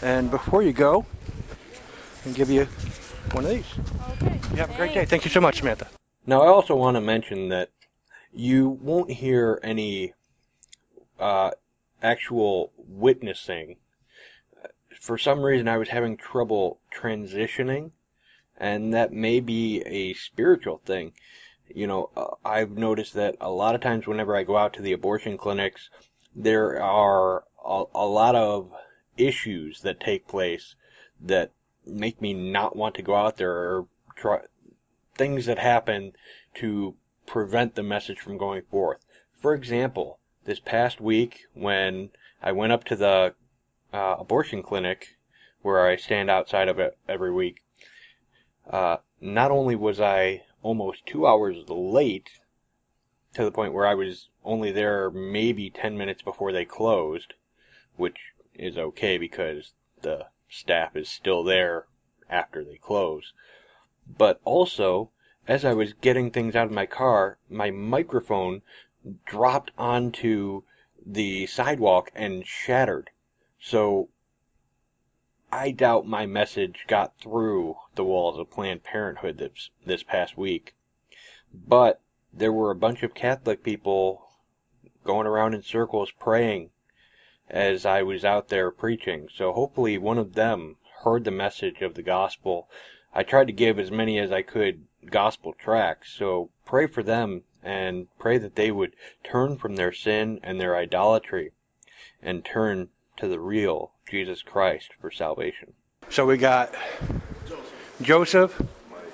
And 0.00 0.30
before 0.30 0.62
you 0.62 0.72
go, 0.72 1.04
I'll 2.24 2.32
give 2.32 2.48
you 2.48 2.66
one 3.32 3.44
of 3.44 3.50
these. 3.50 3.66
Okay. 4.12 4.40
You 4.52 4.56
have 4.56 4.70
a 4.70 4.74
great 4.74 4.94
day. 4.94 5.04
Thank 5.04 5.26
you 5.26 5.30
so 5.30 5.42
much, 5.42 5.58
Samantha. 5.58 5.88
Now, 6.26 6.40
I 6.40 6.46
also 6.46 6.74
want 6.74 6.94
to 6.94 7.02
mention 7.02 7.50
that 7.50 7.68
you 8.32 8.70
won't 8.70 9.10
hear 9.10 9.60
any 9.62 10.14
uh, 11.20 11.50
actual 12.02 12.72
witnessing. 12.76 13.76
For 15.00 15.18
some 15.18 15.40
reason, 15.40 15.68
I 15.68 15.78
was 15.78 15.88
having 15.88 16.16
trouble 16.16 16.80
transitioning, 16.94 17.90
and 18.56 18.94
that 18.94 19.12
may 19.12 19.40
be 19.40 19.82
a 19.86 20.14
spiritual 20.14 20.78
thing. 20.78 21.12
You 21.68 21.86
know, 21.86 22.10
uh, 22.16 22.34
I've 22.44 22.72
noticed 22.72 23.14
that 23.14 23.36
a 23.40 23.50
lot 23.50 23.74
of 23.74 23.80
times 23.80 24.06
whenever 24.06 24.36
I 24.36 24.44
go 24.44 24.56
out 24.56 24.74
to 24.74 24.82
the 24.82 24.92
abortion 24.92 25.36
clinics, 25.36 25.90
there 26.34 26.82
are 26.82 27.44
a, 27.64 27.84
a 27.94 28.06
lot 28.06 28.34
of 28.34 28.72
issues 29.16 29.80
that 29.82 30.00
take 30.00 30.28
place 30.28 30.74
that 31.20 31.50
make 31.86 32.20
me 32.20 32.34
not 32.34 32.76
want 32.76 32.94
to 32.96 33.02
go 33.02 33.14
out 33.14 33.36
there 33.36 33.52
or 33.52 33.86
try 34.14 34.40
things 35.14 35.46
that 35.46 35.58
happen 35.58 36.12
to 36.54 36.94
prevent 37.26 37.74
the 37.74 37.82
message 37.82 38.20
from 38.20 38.38
going 38.38 38.62
forth. 38.70 39.04
For 39.40 39.54
example, 39.54 40.18
this 40.46 40.60
past 40.60 41.00
week 41.00 41.46
when 41.54 42.10
I 42.40 42.52
went 42.52 42.72
up 42.72 42.84
to 42.84 42.96
the 42.96 43.34
uh, 43.92 44.16
abortion 44.18 44.62
clinic 44.62 45.16
where 45.62 45.86
I 45.86 45.96
stand 45.96 46.30
outside 46.30 46.68
of 46.68 46.78
it 46.78 46.96
every 47.08 47.32
week. 47.32 47.62
Uh, 48.70 48.98
not 49.20 49.50
only 49.50 49.74
was 49.74 50.00
I 50.00 50.44
almost 50.62 51.04
two 51.04 51.26
hours 51.26 51.68
late 51.68 52.30
to 53.34 53.44
the 53.44 53.50
point 53.50 53.74
where 53.74 53.86
I 53.86 53.94
was 53.94 54.28
only 54.44 54.70
there 54.70 55.10
maybe 55.10 55.68
10 55.68 55.98
minutes 55.98 56.22
before 56.22 56.52
they 56.52 56.64
closed, 56.64 57.34
which 57.96 58.18
is 58.54 58.78
okay 58.78 59.18
because 59.18 59.72
the 60.02 60.26
staff 60.48 60.94
is 60.94 61.08
still 61.08 61.42
there 61.42 61.86
after 62.30 62.62
they 62.64 62.76
close. 62.76 63.32
But 64.06 64.40
also, 64.44 65.10
as 65.48 65.64
I 65.64 65.74
was 65.74 65.92
getting 65.92 66.30
things 66.30 66.54
out 66.54 66.66
of 66.66 66.72
my 66.72 66.86
car, 66.86 67.38
my 67.50 67.70
microphone 67.70 68.62
dropped 69.24 69.70
onto 69.78 70.62
the 71.04 71.46
sidewalk 71.46 72.10
and 72.14 72.46
shattered. 72.46 73.10
So 73.60 74.08
I 75.52 75.70
doubt 75.70 76.06
my 76.06 76.26
message 76.26 76.84
got 76.88 77.18
through 77.20 77.76
the 77.94 78.04
walls 78.04 78.38
of 78.38 78.50
Planned 78.50 78.82
Parenthood 78.82 79.38
this, 79.38 79.70
this 79.84 80.02
past 80.02 80.36
week. 80.36 80.74
But 81.54 82.00
there 82.32 82.52
were 82.52 82.70
a 82.70 82.76
bunch 82.76 83.02
of 83.02 83.14
Catholic 83.14 83.62
people 83.62 84.28
going 85.04 85.26
around 85.26 85.54
in 85.54 85.62
circles 85.62 86.10
praying 86.10 86.70
as 87.48 87.86
I 87.86 88.02
was 88.02 88.24
out 88.24 88.48
there 88.48 88.70
preaching. 88.70 89.28
So 89.32 89.52
hopefully 89.52 89.98
one 89.98 90.18
of 90.18 90.34
them 90.34 90.76
heard 91.04 91.24
the 91.24 91.30
message 91.30 91.80
of 91.80 91.94
the 91.94 92.02
gospel. 92.02 92.68
I 93.14 93.22
tried 93.22 93.46
to 93.46 93.52
give 93.52 93.78
as 93.78 93.90
many 93.90 94.18
as 94.18 94.32
I 94.32 94.42
could 94.42 94.86
gospel 95.08 95.54
tracts. 95.54 96.12
So 96.12 96.50
pray 96.64 96.88
for 96.88 97.02
them 97.04 97.44
and 97.66 98.06
pray 98.20 98.38
that 98.38 98.54
they 98.54 98.70
would 98.70 98.94
turn 99.24 99.58
from 99.58 99.74
their 99.74 99.92
sin 99.92 100.38
and 100.44 100.60
their 100.60 100.76
idolatry 100.76 101.50
and 102.22 102.44
turn 102.44 102.88
to 103.16 103.26
the 103.26 103.40
real 103.40 103.90
Jesus 104.08 104.40
Christ 104.40 104.90
for 105.00 105.10
salvation. 105.10 105.72
So 106.08 106.24
we 106.24 106.36
got 106.36 106.72
Joseph, 108.00 108.62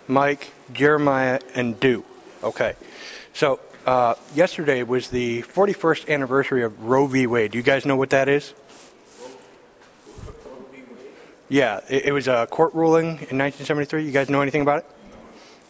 Mike, 0.06 0.52
Jeremiah, 0.74 1.40
and 1.54 1.80
Dew. 1.80 2.04
Okay. 2.44 2.74
So 3.32 3.58
uh, 3.86 4.16
yesterday 4.34 4.82
was 4.82 5.08
the 5.08 5.42
41st 5.42 6.12
anniversary 6.12 6.62
of 6.62 6.84
Roe 6.84 7.06
v. 7.06 7.26
Wade. 7.26 7.52
Do 7.52 7.58
you 7.58 7.64
guys 7.64 7.86
know 7.86 7.96
what 7.96 8.10
that 8.10 8.28
is? 8.28 8.52
Yeah, 11.48 11.80
it, 11.88 12.06
it 12.06 12.12
was 12.12 12.28
a 12.28 12.46
court 12.50 12.74
ruling 12.74 13.06
in 13.06 13.38
1973. 13.38 14.04
You 14.04 14.12
guys 14.12 14.28
know 14.28 14.42
anything 14.42 14.62
about 14.62 14.80
it? 14.80 14.86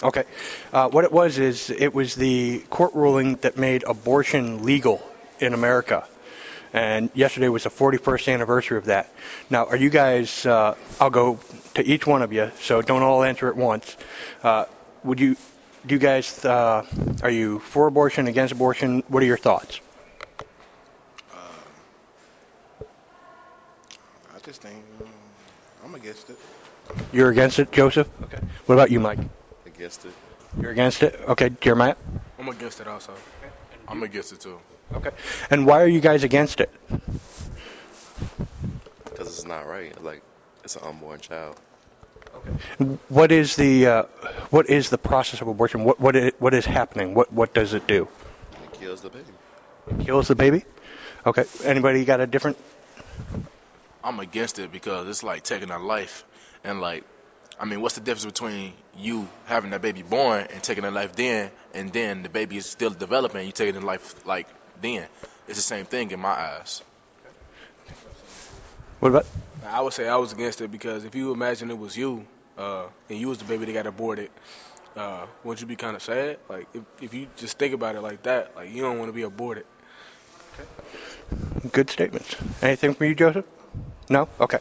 Okay. 0.03 0.25
Uh, 0.73 0.89
what 0.89 1.05
it 1.05 1.13
was 1.13 1.39
is 1.39 1.71
it 1.71 1.95
was 1.95 2.15
the 2.15 2.59
court 2.71 2.95
ruling 2.95 3.37
that 3.37 3.57
made 3.57 3.85
abortion 3.85 4.65
legal 4.65 5.01
in 5.39 5.55
America. 5.55 6.07
And 6.73 7.11
yesterday 7.15 7.49
was 7.49 7.65
the 7.65 7.71
41st 7.71 8.33
anniversary 8.33 8.79
of 8.79 8.87
that. 8.87 9.13
Now, 9.51 9.67
are 9.67 9.77
you 9.77 9.91
guys, 9.91 10.45
uh, 10.47 10.75
I'll 11.01 11.11
go 11.11 11.39
to 11.75 11.85
each 11.85 12.07
one 12.07 12.23
of 12.23 12.33
you, 12.33 12.51
so 12.61 12.83
don't 12.83 13.03
all 13.03 13.23
answer 13.23 13.49
at 13.49 13.57
once. 13.57 13.97
Uh, 14.43 14.65
would 15.05 15.21
you, 15.21 15.37
do 15.87 15.95
you 15.95 15.99
guys, 15.99 16.45
uh, 16.45 16.87
are 17.23 17.31
you 17.31 17.59
for 17.61 17.87
abortion, 17.87 18.27
against 18.27 18.53
abortion? 18.53 19.05
What 19.09 19.23
are 19.23 19.27
your 19.27 19.37
thoughts? 19.37 19.81
I 24.35 24.39
just 24.45 24.63
think 24.63 24.83
um, 25.01 25.09
I'm 25.85 25.95
against 25.95 26.31
it. 26.31 26.39
You're 27.13 27.31
against 27.31 27.59
it, 27.59 27.71
Joseph? 27.71 28.09
Okay. 28.25 28.41
What 28.67 28.75
about 28.75 28.91
you, 28.91 28.99
Mike? 28.99 29.19
Against 29.83 30.05
it. 30.05 30.15
You're 30.61 30.71
against 30.71 31.03
it? 31.03 31.21
Okay, 31.27 31.51
Jeremiah? 31.61 31.97
I'm 32.39 32.49
against 32.49 32.79
it 32.79 32.87
also. 32.87 33.13
I'm 33.89 34.01
against 34.05 34.33
it 34.33 34.39
too. 34.39 34.61
Okay. 34.95 35.11
And 35.51 35.67
why 35.67 35.83
are 35.83 35.89
you 35.89 35.99
guys 35.99 36.23
against 36.23 36.61
it? 36.61 36.71
Because 39.03 39.27
it's 39.27 39.45
not 39.45 39.67
right. 39.67 40.01
Like, 40.01 40.23
it's 40.63 40.77
an 40.77 40.85
unborn 40.85 41.19
child. 41.19 41.61
Okay. 42.33 42.85
What 43.09 43.33
is 43.33 43.57
the 43.57 43.87
uh, 43.89 44.03
what 44.51 44.71
is 44.71 44.89
the 44.89 44.99
process 44.99 45.41
of 45.41 45.49
abortion? 45.49 45.83
What 45.83 45.99
what 45.99 46.15
is, 46.15 46.33
what 46.39 46.55
is 46.55 46.65
happening? 46.65 47.15
What 47.15 47.33
what 47.33 47.53
does 47.53 47.75
it 47.75 47.89
do? 47.89 48.07
It 48.63 48.79
kills 48.79 49.01
the 49.01 49.11
baby. 49.11 49.33
It 49.91 50.07
kills 50.07 50.29
the 50.29 50.37
baby. 50.37 50.65
Okay. 51.27 51.45
Anybody 51.65 52.05
got 52.05 52.21
a 52.21 52.29
different? 52.29 52.57
I'm 54.05 54.21
against 54.21 54.61
it 54.61 54.71
because 54.71 55.09
it's 55.09 55.25
like 55.25 55.43
taking 55.43 55.71
a 55.71 55.81
life. 55.81 56.25
And 56.63 56.81
like, 56.81 57.03
I 57.63 57.65
mean, 57.65 57.81
what's 57.81 57.95
the 57.95 58.01
difference 58.01 58.25
between 58.25 58.73
you 58.99 59.29
having 59.47 59.71
that 59.71 59.81
baby 59.81 60.03
born 60.03 60.49
and 60.53 60.61
taking 60.61 60.85
a 60.85 60.91
life 60.91 61.15
then, 61.15 61.53
and 61.73 61.93
then 61.93 62.25
the 62.25 62.29
baby 62.29 62.57
is 62.57 62.67
still 62.67 62.91
developing, 62.91 63.47
you 63.47 63.53
taking 63.53 63.81
a 63.81 63.87
life 63.87 64.27
like 64.27 64.49
then? 64.81 65.07
It's 65.47 65.59
the 65.59 65.63
same 65.63 65.85
thing 65.85 66.11
in 66.11 66.19
my 66.19 66.31
eyes. 66.31 66.83
What 68.99 69.11
about? 69.11 69.27
I 69.65 69.81
would 69.81 69.93
say 69.93 70.09
I 70.09 70.17
was 70.17 70.33
against 70.33 70.61
it 70.61 70.73
because 70.73 71.05
if 71.05 71.15
you 71.15 71.31
imagine 71.31 71.71
it 71.71 71.79
was 71.79 71.97
you 71.97 72.27
uh, 72.59 72.87
and 73.09 73.17
you 73.17 73.29
was 73.29 73.39
the 73.39 73.45
baby 73.45 73.65
that 73.67 73.73
got 73.73 73.87
aborted, 73.87 74.31
uh, 74.97 75.27
wouldn't 75.45 75.61
you 75.61 75.69
be 75.69 75.77
kind 75.77 75.95
of 75.95 76.03
sad? 76.03 76.39
Like 76.49 76.67
if, 76.75 76.83
if 77.01 77.15
you 77.15 77.29
just 77.37 77.59
think 77.59 77.75
about 77.75 77.95
it 77.95 78.01
like 78.01 78.25
that, 78.25 78.57
like 78.57 78.73
you 78.75 78.83
don't 78.83 78.99
want 78.99 79.09
to 79.09 79.13
be 79.13 79.23
aborted. 79.23 79.67
Okay. 80.59 81.69
Good 81.71 81.91
statements. 81.91 82.35
Anything 82.61 82.95
from 82.95 83.07
you, 83.07 83.15
Joseph? 83.15 83.47
No? 84.11 84.29
Okay. 84.41 84.59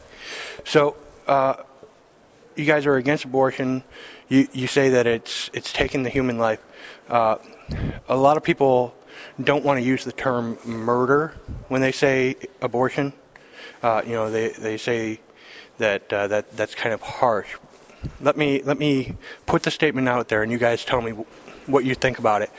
So, 0.64 0.96
uh, 1.26 1.54
you 2.56 2.64
guys 2.64 2.86
are 2.86 2.96
against 2.96 3.24
abortion. 3.24 3.82
You, 4.28 4.48
you 4.52 4.66
say 4.66 4.90
that 4.90 5.06
it's, 5.06 5.50
it's 5.52 5.72
taking 5.72 6.02
the 6.02 6.10
human 6.10 6.38
life. 6.38 6.60
Uh, 7.08 7.36
a 8.08 8.16
lot 8.16 8.36
of 8.36 8.42
people 8.42 8.94
don't 9.42 9.64
want 9.64 9.78
to 9.78 9.84
use 9.84 10.04
the 10.04 10.12
term 10.12 10.58
murder 10.64 11.34
when 11.68 11.80
they 11.80 11.92
say 11.92 12.36
abortion. 12.60 13.12
Uh, 13.82 14.02
you 14.04 14.12
know, 14.12 14.30
they, 14.30 14.48
they 14.50 14.76
say 14.76 15.20
that, 15.78 16.12
uh, 16.12 16.28
that 16.28 16.56
that's 16.56 16.74
kind 16.74 16.92
of 16.94 17.00
harsh. 17.00 17.48
Let 18.20 18.36
me, 18.36 18.62
let 18.62 18.78
me 18.78 19.16
put 19.46 19.62
the 19.62 19.70
statement 19.70 20.08
out 20.08 20.28
there 20.28 20.42
and 20.42 20.50
you 20.50 20.58
guys 20.58 20.84
tell 20.84 21.00
me 21.00 21.12
what 21.66 21.84
you 21.84 21.94
think 21.94 22.18
about 22.18 22.42
it. 22.42 22.50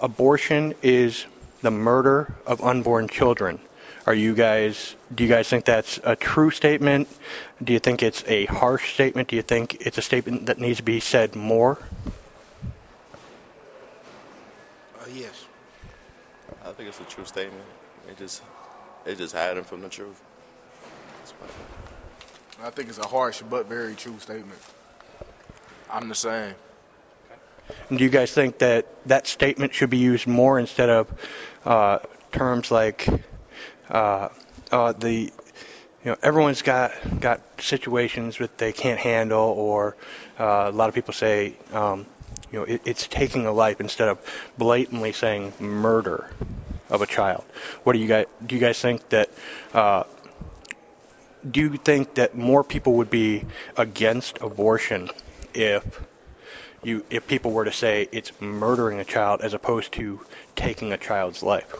Abortion 0.00 0.74
is 0.82 1.26
the 1.60 1.70
murder 1.70 2.34
of 2.46 2.62
unborn 2.62 3.08
children. 3.08 3.60
Are 4.04 4.14
you 4.14 4.34
guys? 4.34 4.96
Do 5.14 5.22
you 5.22 5.28
guys 5.28 5.48
think 5.48 5.64
that's 5.64 6.00
a 6.02 6.16
true 6.16 6.50
statement? 6.50 7.08
Do 7.62 7.72
you 7.72 7.78
think 7.78 8.02
it's 8.02 8.24
a 8.26 8.46
harsh 8.46 8.94
statement? 8.94 9.28
Do 9.28 9.36
you 9.36 9.42
think 9.42 9.76
it's 9.86 9.96
a 9.96 10.02
statement 10.02 10.46
that 10.46 10.58
needs 10.58 10.78
to 10.78 10.82
be 10.82 10.98
said 10.98 11.36
more? 11.36 11.78
Uh, 14.98 15.04
yes. 15.14 15.46
I 16.64 16.72
think 16.72 16.88
it's 16.88 16.98
a 16.98 17.04
true 17.04 17.24
statement. 17.24 17.64
It 18.08 18.18
just, 18.18 18.42
it 19.06 19.18
just 19.18 19.34
hiding 19.34 19.64
from 19.64 19.82
the 19.82 19.88
truth. 19.88 20.20
I 22.62 22.70
think 22.70 22.88
it's 22.88 22.98
a 22.98 23.06
harsh 23.06 23.42
but 23.48 23.66
very 23.66 23.94
true 23.94 24.18
statement. 24.18 24.60
I'm 25.90 26.08
the 26.08 26.14
same. 26.14 26.54
And 27.88 27.98
do 27.98 28.04
you 28.04 28.10
guys 28.10 28.32
think 28.32 28.58
that 28.58 28.86
that 29.06 29.26
statement 29.26 29.74
should 29.74 29.90
be 29.90 29.98
used 29.98 30.26
more 30.26 30.58
instead 30.58 30.88
of 30.88 31.12
uh, 31.64 31.98
terms 32.32 32.70
like 32.70 33.06
uh, 33.92 34.28
uh, 34.70 34.92
the 34.92 35.30
you 36.04 36.10
know 36.10 36.16
everyone's 36.22 36.62
got 36.62 36.92
got 37.20 37.40
situations 37.60 38.38
that 38.38 38.58
they 38.58 38.72
can't 38.72 38.98
handle, 38.98 39.50
or 39.50 39.96
uh, 40.40 40.64
a 40.66 40.72
lot 40.72 40.88
of 40.88 40.94
people 40.94 41.14
say 41.14 41.54
um, 41.72 42.06
you 42.50 42.58
know 42.58 42.64
it, 42.64 42.80
it's 42.84 43.06
taking 43.06 43.46
a 43.46 43.52
life 43.52 43.80
instead 43.80 44.08
of 44.08 44.18
blatantly 44.58 45.12
saying 45.12 45.52
murder 45.60 46.30
of 46.88 47.02
a 47.02 47.06
child. 47.06 47.44
What 47.84 47.92
do 47.92 47.98
you 47.98 48.08
guys 48.08 48.26
do? 48.44 48.56
You 48.56 48.60
guys 48.60 48.80
think 48.80 49.06
that? 49.10 49.30
Uh, 49.72 50.04
do 51.48 51.60
you 51.60 51.76
think 51.76 52.14
that 52.14 52.36
more 52.36 52.64
people 52.64 52.94
would 52.94 53.10
be 53.10 53.44
against 53.76 54.38
abortion 54.40 55.10
if 55.54 55.84
you 56.82 57.04
if 57.10 57.26
people 57.26 57.52
were 57.52 57.64
to 57.64 57.72
say 57.72 58.08
it's 58.10 58.32
murdering 58.40 59.00
a 59.00 59.04
child 59.04 59.42
as 59.42 59.52
opposed 59.52 59.92
to 59.92 60.20
taking 60.56 60.92
a 60.92 60.98
child's 60.98 61.42
life? 61.42 61.74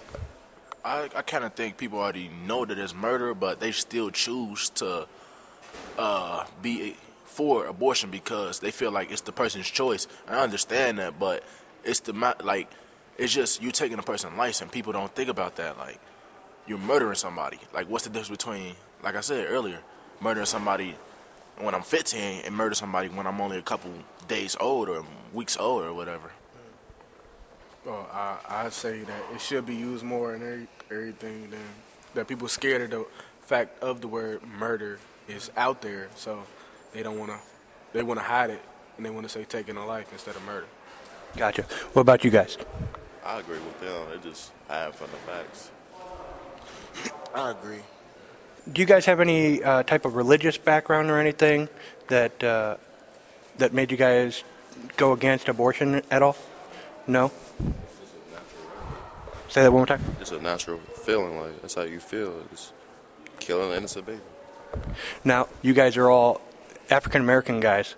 I, 0.84 1.08
I 1.14 1.22
kind 1.22 1.44
of 1.44 1.54
think 1.54 1.76
people 1.76 2.00
already 2.00 2.28
know 2.28 2.64
that 2.64 2.78
it's 2.78 2.94
murder, 2.94 3.34
but 3.34 3.60
they 3.60 3.72
still 3.72 4.10
choose 4.10 4.70
to 4.70 5.06
uh, 5.96 6.44
be 6.60 6.96
for 7.26 7.66
abortion 7.66 8.10
because 8.10 8.58
they 8.58 8.70
feel 8.70 8.90
like 8.90 9.10
it's 9.10 9.22
the 9.22 9.32
person's 9.32 9.68
choice. 9.68 10.06
I 10.28 10.42
understand 10.42 10.98
that, 10.98 11.18
but 11.18 11.42
it's 11.84 12.00
the 12.00 12.12
like 12.42 12.68
it's 13.16 13.32
just 13.32 13.62
you 13.62 13.70
taking 13.70 13.98
a 13.98 14.02
person's 14.02 14.36
life, 14.36 14.60
and 14.60 14.70
people 14.70 14.92
don't 14.92 15.14
think 15.14 15.28
about 15.28 15.56
that. 15.56 15.78
Like 15.78 15.98
you're 16.66 16.78
murdering 16.78 17.14
somebody. 17.14 17.58
Like 17.72 17.88
what's 17.88 18.04
the 18.04 18.10
difference 18.10 18.30
between, 18.30 18.74
like 19.02 19.14
I 19.14 19.20
said 19.20 19.46
earlier, 19.48 19.78
murdering 20.20 20.46
somebody 20.46 20.94
when 21.58 21.74
I'm 21.74 21.82
15 21.82 22.42
and 22.44 22.54
murder 22.54 22.74
somebody 22.74 23.08
when 23.08 23.26
I'm 23.26 23.40
only 23.40 23.58
a 23.58 23.62
couple 23.62 23.92
days 24.26 24.56
old 24.58 24.88
or 24.88 25.04
weeks 25.32 25.56
old 25.56 25.84
or 25.84 25.94
whatever. 25.94 26.30
Well, 27.84 28.08
I 28.12 28.38
I 28.48 28.68
say 28.70 29.02
that 29.02 29.22
it 29.34 29.40
should 29.40 29.66
be 29.66 29.74
used 29.74 30.04
more 30.04 30.34
in 30.34 30.42
every, 30.42 30.68
everything 30.90 31.50
than 31.50 31.60
that. 32.14 32.28
People 32.28 32.48
scared 32.48 32.82
of 32.82 32.90
the 32.90 33.06
fact 33.46 33.82
of 33.82 34.00
the 34.00 34.08
word 34.08 34.42
murder 34.42 35.00
is 35.26 35.50
out 35.56 35.80
there, 35.82 36.08
so 36.16 36.46
they 36.92 37.02
don't 37.02 37.18
want 37.18 37.32
to. 37.32 37.38
They 37.92 38.02
want 38.02 38.20
to 38.20 38.24
hide 38.24 38.50
it, 38.50 38.62
and 38.96 39.04
they 39.04 39.10
want 39.10 39.24
to 39.24 39.28
say 39.28 39.44
taking 39.44 39.76
a 39.76 39.86
life 39.86 40.12
instead 40.12 40.36
of 40.36 40.42
murder. 40.42 40.66
Gotcha. 41.36 41.62
What 41.92 42.02
about 42.02 42.24
you 42.24 42.30
guys? 42.30 42.56
I 43.24 43.38
agree 43.40 43.60
with 43.60 43.78
them. 43.78 44.12
It 44.12 44.22
just 44.22 44.52
hiding 44.68 44.92
from 44.92 45.10
the 45.10 45.18
facts. 45.18 45.70
I 47.34 47.50
agree. 47.50 47.82
do 48.72 48.80
you 48.80 48.86
guys 48.86 49.06
have 49.06 49.20
any 49.20 49.62
uh, 49.62 49.82
type 49.82 50.04
of 50.04 50.14
religious 50.16 50.56
background 50.58 51.10
or 51.10 51.18
anything 51.18 51.68
that 52.08 52.42
uh, 52.44 52.76
that 53.58 53.72
made 53.72 53.90
you 53.90 53.96
guys 53.96 54.44
go 54.96 55.12
against 55.12 55.48
abortion 55.48 56.02
at 56.10 56.22
all? 56.22 56.36
No. 57.06 57.32
Say 59.48 59.62
that 59.62 59.72
one 59.72 59.80
more 59.80 59.86
time. 59.86 60.02
It's 60.20 60.30
a 60.30 60.40
natural 60.40 60.78
feeling. 61.04 61.38
Like 61.38 61.60
that's 61.60 61.74
how 61.74 61.82
you 61.82 62.00
feel. 62.00 62.42
It's 62.52 62.72
killing 63.40 63.70
an 63.70 63.76
innocent 63.78 64.06
baby. 64.06 64.20
Now, 65.24 65.48
you 65.60 65.74
guys 65.74 65.96
are 65.96 66.08
all 66.10 66.40
African 66.90 67.20
American 67.20 67.60
guys. 67.60 67.94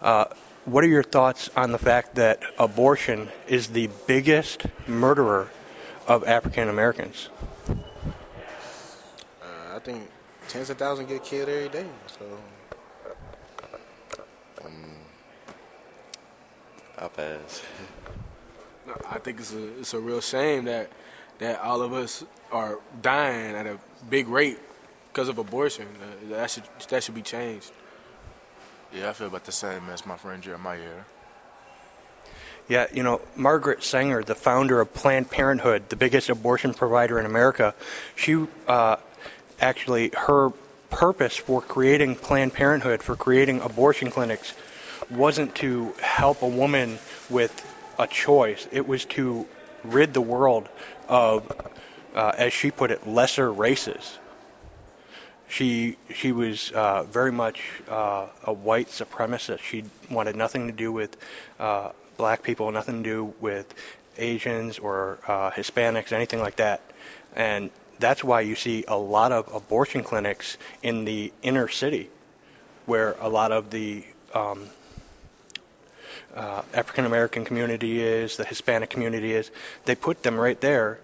Uh, 0.00 0.26
what 0.64 0.84
are 0.84 0.88
your 0.88 1.02
thoughts 1.02 1.50
on 1.56 1.72
the 1.72 1.78
fact 1.78 2.16
that 2.16 2.40
abortion 2.58 3.28
is 3.48 3.68
the 3.68 3.88
biggest 4.06 4.64
murderer 4.86 5.48
of 6.06 6.24
African 6.24 6.68
Americans? 6.68 7.28
Uh, 7.68 7.74
I 9.74 9.78
think 9.80 10.08
tens 10.48 10.70
of 10.70 10.78
thousands 10.78 11.08
get 11.08 11.24
killed 11.24 11.48
every 11.48 11.68
day. 11.68 11.86
So 12.18 12.24
Um, 14.64 14.72
I'll 16.98 17.08
pass. 17.08 17.62
no, 18.86 18.94
I 19.10 19.18
think 19.18 19.40
it's 19.40 19.52
a 19.52 19.78
it's 19.80 19.94
a 19.94 20.00
real 20.00 20.20
shame 20.20 20.64
that 20.64 20.90
that 21.38 21.60
all 21.60 21.82
of 21.82 21.92
us 21.92 22.24
are 22.50 22.78
dying 23.00 23.54
at 23.54 23.66
a 23.66 23.78
big 24.08 24.28
rate 24.28 24.58
because 25.12 25.28
of 25.28 25.38
abortion. 25.38 25.86
Uh, 25.86 26.30
that 26.30 26.50
should 26.50 26.64
that 26.88 27.02
should 27.02 27.14
be 27.14 27.22
changed. 27.22 27.70
Yeah, 28.94 29.10
I 29.10 29.12
feel 29.12 29.28
about 29.28 29.44
the 29.44 29.52
same 29.52 29.88
as 29.90 30.04
my 30.04 30.16
friend 30.16 30.42
Jeremiah. 30.42 30.80
Yeah, 32.68 32.86
you 32.92 33.02
know, 33.02 33.20
Margaret 33.34 33.82
Sanger, 33.82 34.22
the 34.22 34.34
founder 34.34 34.80
of 34.80 34.94
Planned 34.94 35.30
Parenthood, 35.30 35.88
the 35.88 35.96
biggest 35.96 36.30
abortion 36.30 36.74
provider 36.74 37.18
in 37.18 37.26
America, 37.26 37.74
she 38.14 38.46
uh, 38.68 38.96
actually, 39.60 40.10
her 40.16 40.50
purpose 40.90 41.36
for 41.36 41.60
creating 41.60 42.14
Planned 42.14 42.52
Parenthood, 42.52 43.02
for 43.02 43.16
creating 43.16 43.60
abortion 43.60 44.10
clinics, 44.10 44.52
wasn't 45.10 45.54
to 45.56 45.94
help 46.00 46.42
a 46.42 46.48
woman 46.48 46.98
with 47.30 47.52
a 48.02 48.06
choice. 48.06 48.66
It 48.72 48.86
was 48.86 49.04
to 49.16 49.46
rid 49.84 50.12
the 50.12 50.20
world 50.20 50.68
of, 51.08 51.50
uh, 52.14 52.32
as 52.36 52.52
she 52.52 52.70
put 52.70 52.90
it, 52.90 53.06
lesser 53.06 53.50
races. 53.50 54.18
She 55.48 55.96
she 56.14 56.32
was 56.32 56.70
uh, 56.72 57.02
very 57.04 57.30
much 57.30 57.60
uh, 57.88 58.26
a 58.44 58.52
white 58.52 58.88
supremacist. 58.88 59.60
She 59.60 59.84
wanted 60.10 60.34
nothing 60.34 60.66
to 60.68 60.72
do 60.72 60.90
with 60.90 61.16
uh, 61.60 61.90
black 62.16 62.42
people, 62.42 62.70
nothing 62.72 63.02
to 63.02 63.08
do 63.08 63.34
with 63.40 63.72
Asians 64.16 64.78
or 64.78 65.18
uh, 65.26 65.50
Hispanics, 65.50 66.12
anything 66.12 66.40
like 66.40 66.56
that. 66.56 66.80
And 67.36 67.70
that's 67.98 68.24
why 68.24 68.40
you 68.40 68.54
see 68.54 68.84
a 68.88 68.96
lot 68.96 69.30
of 69.30 69.54
abortion 69.54 70.02
clinics 70.02 70.56
in 70.82 71.04
the 71.04 71.32
inner 71.42 71.68
city, 71.68 72.08
where 72.86 73.14
a 73.20 73.28
lot 73.28 73.52
of 73.52 73.70
the 73.70 74.04
um, 74.34 74.68
uh, 76.34 76.62
African 76.72 77.04
American 77.04 77.44
community 77.44 78.02
is, 78.02 78.36
the 78.36 78.44
Hispanic 78.44 78.90
community 78.90 79.32
is. 79.34 79.50
They 79.84 79.94
put 79.94 80.22
them 80.22 80.38
right 80.38 80.60
there. 80.60 80.98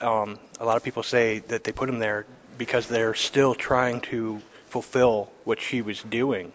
Um, 0.00 0.38
a 0.60 0.64
lot 0.64 0.76
of 0.76 0.82
people 0.82 1.02
say 1.02 1.40
that 1.48 1.64
they 1.64 1.72
put 1.72 1.86
them 1.86 1.98
there 1.98 2.26
because 2.58 2.88
they're 2.88 3.14
still 3.14 3.54
trying 3.54 4.00
to 4.02 4.40
fulfill 4.68 5.30
what 5.44 5.60
she 5.60 5.82
was 5.82 6.02
doing. 6.02 6.52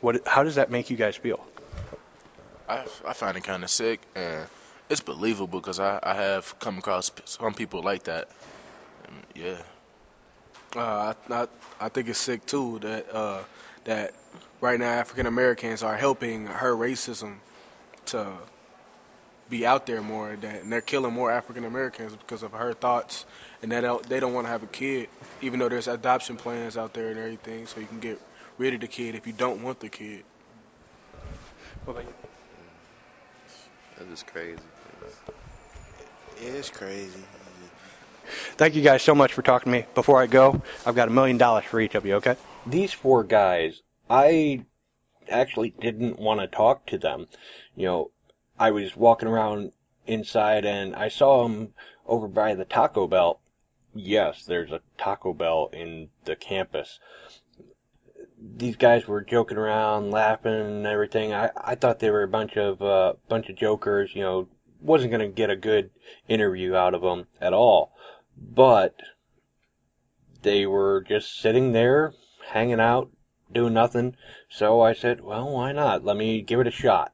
What? 0.00 0.26
How 0.26 0.42
does 0.42 0.56
that 0.56 0.70
make 0.70 0.90
you 0.90 0.96
guys 0.96 1.16
feel? 1.16 1.44
I, 2.68 2.84
I 3.06 3.12
find 3.12 3.36
it 3.36 3.44
kind 3.44 3.62
of 3.64 3.70
sick, 3.70 4.00
and 4.14 4.46
it's 4.88 5.00
believable 5.00 5.60
because 5.60 5.80
I, 5.80 5.98
I 6.02 6.14
have 6.14 6.58
come 6.58 6.78
across 6.78 7.10
some 7.24 7.54
people 7.54 7.82
like 7.82 8.04
that. 8.04 8.28
And 9.06 9.16
yeah, 9.34 9.56
Uh, 10.76 11.14
I, 11.30 11.34
I 11.34 11.46
I 11.80 11.88
think 11.88 12.08
it's 12.08 12.18
sick 12.18 12.46
too 12.46 12.78
that 12.80 13.14
uh, 13.14 13.44
that 13.84 14.14
right 14.60 14.78
now 14.78 14.90
African 14.90 15.26
Americans 15.26 15.82
are 15.82 15.96
helping 15.96 16.46
her 16.46 16.74
racism 16.74 17.36
to 18.06 18.32
be 19.50 19.66
out 19.66 19.86
there 19.86 20.00
more. 20.00 20.34
That 20.36 20.62
and 20.62 20.72
they're 20.72 20.80
killing 20.80 21.12
more 21.12 21.30
African 21.30 21.64
Americans 21.64 22.12
because 22.16 22.42
of 22.42 22.52
her 22.52 22.72
thoughts, 22.72 23.24
and 23.62 23.72
that 23.72 23.82
don't- 23.82 24.08
they 24.08 24.20
don't 24.20 24.32
want 24.32 24.46
to 24.46 24.50
have 24.50 24.62
a 24.62 24.66
kid, 24.66 25.08
even 25.42 25.58
though 25.58 25.68
there's 25.68 25.88
adoption 25.88 26.36
plans 26.36 26.76
out 26.76 26.94
there 26.94 27.08
and 27.08 27.18
everything, 27.18 27.66
so 27.66 27.80
you 27.80 27.86
can 27.86 28.00
get 28.00 28.18
rid 28.58 28.74
of 28.74 28.80
the 28.80 28.88
kid 28.88 29.14
if 29.14 29.26
you 29.26 29.32
don't 29.32 29.62
want 29.62 29.80
the 29.80 29.88
kid. 29.88 30.24
That's 33.96 34.10
just 34.10 34.26
crazy. 34.26 34.58
It's 36.38 36.70
crazy. 36.70 37.24
Thank 38.56 38.74
you 38.74 38.82
guys 38.82 39.02
so 39.02 39.14
much 39.14 39.32
for 39.32 39.42
talking 39.42 39.72
to 39.72 39.78
me. 39.78 39.86
Before 39.94 40.20
I 40.20 40.26
go, 40.26 40.62
I've 40.86 40.94
got 40.94 41.08
a 41.08 41.10
million 41.10 41.38
dollars 41.38 41.64
for 41.64 41.80
each 41.80 41.94
of 41.94 42.06
you. 42.06 42.14
Okay? 42.16 42.36
These 42.66 42.92
four 42.92 43.24
guys, 43.24 43.80
I 44.08 44.64
actually 45.28 45.70
didn't 45.80 46.18
want 46.18 46.40
to 46.40 46.46
talk 46.46 46.86
to 46.86 46.98
them. 46.98 47.26
You 47.74 47.86
know, 47.86 48.10
I 48.58 48.70
was 48.70 48.96
walking 48.96 49.28
around 49.28 49.72
inside 50.06 50.64
and 50.64 50.94
I 50.94 51.08
saw 51.08 51.42
them 51.42 51.74
over 52.06 52.28
by 52.28 52.54
the 52.54 52.64
Taco 52.64 53.06
Bell. 53.06 53.40
Yes, 53.94 54.44
there's 54.44 54.72
a 54.72 54.80
Taco 54.98 55.32
Bell 55.32 55.70
in 55.72 56.10
the 56.24 56.36
campus. 56.36 56.98
These 58.56 58.76
guys 58.76 59.06
were 59.06 59.22
joking 59.22 59.56
around, 59.56 60.10
laughing 60.10 60.52
and 60.52 60.86
everything. 60.86 61.32
I, 61.32 61.50
I 61.56 61.74
thought 61.74 62.00
they 62.00 62.10
were 62.10 62.24
a 62.24 62.28
bunch 62.28 62.56
of, 62.56 62.82
uh, 62.82 63.14
bunch 63.28 63.48
of 63.48 63.56
jokers, 63.56 64.10
you 64.14 64.22
know, 64.22 64.48
wasn't 64.82 65.12
gonna 65.12 65.28
get 65.28 65.48
a 65.48 65.56
good 65.56 65.90
interview 66.28 66.74
out 66.74 66.94
of 66.94 67.00
them 67.00 67.26
at 67.40 67.54
all. 67.54 67.96
But, 68.36 68.96
they 70.42 70.66
were 70.66 71.02
just 71.08 71.40
sitting 71.40 71.72
there, 71.72 72.12
hanging 72.48 72.80
out, 72.80 73.10
doing 73.54 73.72
nothing. 73.72 74.16
So 74.48 74.80
I 74.80 74.92
said, 74.92 75.22
well, 75.22 75.50
why 75.50 75.72
not? 75.72 76.04
Let 76.04 76.16
me 76.16 76.42
give 76.42 76.60
it 76.60 76.66
a 76.66 76.72
shot. 76.72 77.12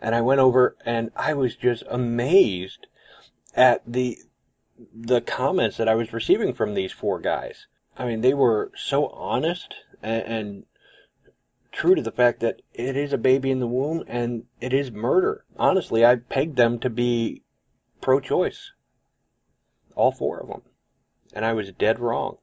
And 0.00 0.14
I 0.14 0.20
went 0.20 0.40
over 0.40 0.76
and 0.84 1.10
I 1.16 1.34
was 1.34 1.56
just 1.56 1.82
amazed 1.88 2.86
at 3.54 3.82
the 3.86 4.18
the 4.94 5.22
comments 5.22 5.78
that 5.78 5.88
I 5.88 5.94
was 5.94 6.12
receiving 6.12 6.52
from 6.52 6.74
these 6.74 6.92
four 6.92 7.18
guys. 7.18 7.66
I 7.96 8.04
mean, 8.04 8.20
they 8.20 8.34
were 8.34 8.70
so 8.76 9.06
honest 9.08 9.74
and, 10.02 10.22
and 10.22 10.64
true 11.72 11.94
to 11.94 12.02
the 12.02 12.12
fact 12.12 12.40
that 12.40 12.60
it 12.74 12.96
is 12.96 13.12
a 13.12 13.18
baby 13.18 13.50
in 13.50 13.60
the 13.60 13.66
womb 13.66 14.04
and 14.06 14.44
it 14.60 14.72
is 14.72 14.90
murder. 14.90 15.44
Honestly, 15.58 16.04
I 16.04 16.16
pegged 16.16 16.56
them 16.56 16.78
to 16.80 16.90
be 16.90 17.42
pro-choice. 18.00 18.72
All 19.94 20.12
four 20.12 20.40
of 20.40 20.48
them. 20.48 20.62
And 21.32 21.44
I 21.44 21.54
was 21.54 21.72
dead 21.72 21.98
wrong. 21.98 22.36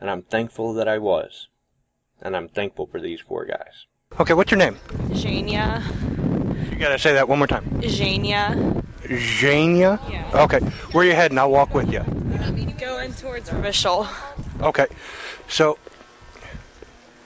And 0.00 0.10
I'm 0.10 0.22
thankful 0.22 0.74
that 0.74 0.88
I 0.88 0.98
was. 0.98 1.48
And 2.22 2.36
I'm 2.36 2.48
thankful 2.48 2.86
for 2.86 3.00
these 3.00 3.20
four 3.20 3.44
guys. 3.44 3.84
Okay. 4.18 4.34
What's 4.34 4.50
your 4.50 4.58
name? 4.58 4.76
Jania. 5.10 5.82
You 6.70 6.76
gotta 6.78 6.98
say 6.98 7.14
that 7.14 7.28
one 7.28 7.38
more 7.38 7.46
time. 7.46 7.64
Jania. 7.82 8.82
Jania. 9.02 10.00
Yeah. 10.10 10.44
Okay. 10.44 10.58
Where 10.92 11.04
you 11.04 11.12
heading? 11.12 11.38
I'll 11.38 11.50
walk 11.50 11.74
with 11.74 11.90
you. 11.92 12.00
Going 12.78 13.14
towards 13.14 13.48
Revishal. 13.50 14.08
Okay. 14.60 14.86
So, 15.48 15.78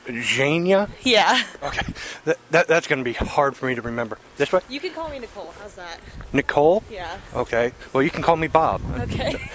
Jania. 0.06 0.88
Yeah. 1.02 1.42
Okay. 1.62 1.86
That, 2.24 2.38
that 2.50 2.66
that's 2.68 2.86
gonna 2.86 3.02
be 3.04 3.12
hard 3.12 3.56
for 3.56 3.66
me 3.66 3.74
to 3.76 3.82
remember. 3.82 4.18
This 4.36 4.52
way. 4.52 4.60
You 4.68 4.80
can 4.80 4.92
call 4.92 5.08
me 5.10 5.18
Nicole. 5.18 5.52
How's 5.60 5.74
that? 5.74 6.00
Nicole. 6.32 6.82
Yeah. 6.90 7.18
Okay. 7.34 7.72
Well, 7.92 8.02
you 8.02 8.10
can 8.10 8.22
call 8.22 8.36
me 8.36 8.48
Bob. 8.48 8.80
Okay. 9.00 9.36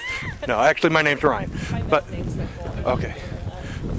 No, 0.47 0.59
actually, 0.59 0.91
my 0.91 1.01
name's 1.01 1.23
Ryan. 1.23 1.49
My 1.71 1.81
But 1.81 2.11
name's 2.11 2.35
Nicole. 2.35 2.93
okay. 2.93 3.15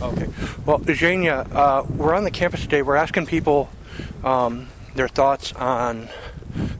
Okay. 0.02 0.28
Well, 0.64 0.82
Eugenia, 0.86 1.46
uh, 1.52 1.84
we're 1.96 2.14
on 2.14 2.24
the 2.24 2.30
campus 2.30 2.62
today. 2.62 2.82
We're 2.82 2.96
asking 2.96 3.26
people 3.26 3.68
um, 4.24 4.68
their 4.94 5.08
thoughts 5.08 5.52
on 5.52 6.08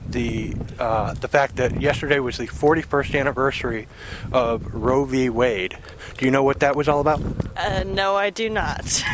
the 0.09 0.55
uh, 0.79 1.13
the 1.13 1.27
fact 1.27 1.57
that 1.57 1.81
yesterday 1.81 2.19
was 2.19 2.37
the 2.37 2.47
41st 2.47 3.19
anniversary 3.19 3.87
of 4.31 4.73
Roe 4.73 5.05
v. 5.05 5.29
Wade. 5.29 5.77
Do 6.17 6.25
you 6.25 6.31
know 6.31 6.43
what 6.43 6.61
that 6.61 6.75
was 6.75 6.87
all 6.87 6.99
about? 6.99 7.21
Uh, 7.55 7.83
no, 7.85 8.15
I 8.15 8.29
do 8.29 8.49
not. 8.49 9.03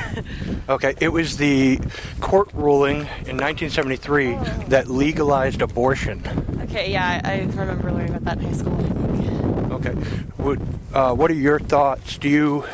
Okay, 0.69 0.93
it 1.01 1.10
was 1.10 1.36
the 1.36 1.77
court 2.21 2.51
ruling 2.53 2.99
in 2.99 3.38
1973 3.38 4.36
that 4.69 4.88
legalized 4.88 5.62
abortion. 5.62 6.23
okay, 6.63 6.89
yeah, 6.89 7.21
I, 7.21 7.32
I 7.32 7.39
remember 7.39 7.91
learning 7.91 8.15
about 8.15 8.23
that 8.23 8.38
in 8.38 8.45
high 8.45 8.53
school. 8.53 9.52
Okay. 9.86 10.00
What, 10.38 10.60
uh, 10.93 11.13
what 11.13 11.30
are 11.30 11.36
your 11.36 11.60
thoughts? 11.60 12.17
Do 12.17 12.30
you 12.30 12.65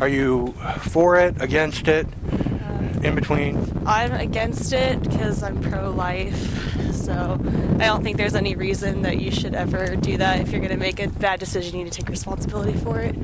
are 0.00 0.08
you 0.08 0.52
for 0.80 1.18
it, 1.18 1.40
against 1.40 1.88
it, 1.88 2.06
in 3.02 3.14
between? 3.14 3.84
I'm 3.86 4.12
against 4.12 4.72
it 4.72 5.02
because 5.02 5.42
I'm 5.42 5.60
pro-life. 5.60 6.94
So 6.94 7.40
I 7.78 7.86
don't 7.86 8.02
think 8.02 8.16
there's 8.16 8.34
any 8.34 8.54
reason 8.54 9.02
that 9.02 9.18
you 9.18 9.30
should 9.30 9.54
ever 9.54 9.96
do 9.96 10.18
that. 10.18 10.40
If 10.40 10.50
you're 10.50 10.60
going 10.60 10.72
to 10.72 10.78
make 10.78 11.00
a 11.00 11.08
bad 11.08 11.40
decision, 11.40 11.78
you 11.78 11.84
need 11.84 11.92
to 11.92 11.98
take 11.98 12.08
responsibility 12.08 12.74
for 12.74 13.00
it. 13.00 13.14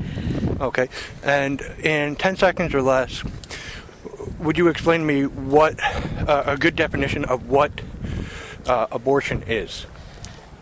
Okay. 0.59 0.89
And 1.23 1.61
in 1.81 2.15
10 2.15 2.37
seconds 2.37 2.73
or 2.73 2.81
less, 2.81 3.23
would 4.39 4.57
you 4.57 4.67
explain 4.67 5.01
to 5.01 5.05
me 5.05 5.25
what 5.25 5.79
uh, 5.81 6.43
a 6.45 6.57
good 6.57 6.75
definition 6.75 7.25
of 7.25 7.47
what 7.47 7.71
uh, 8.67 8.87
abortion 8.91 9.43
is? 9.47 9.85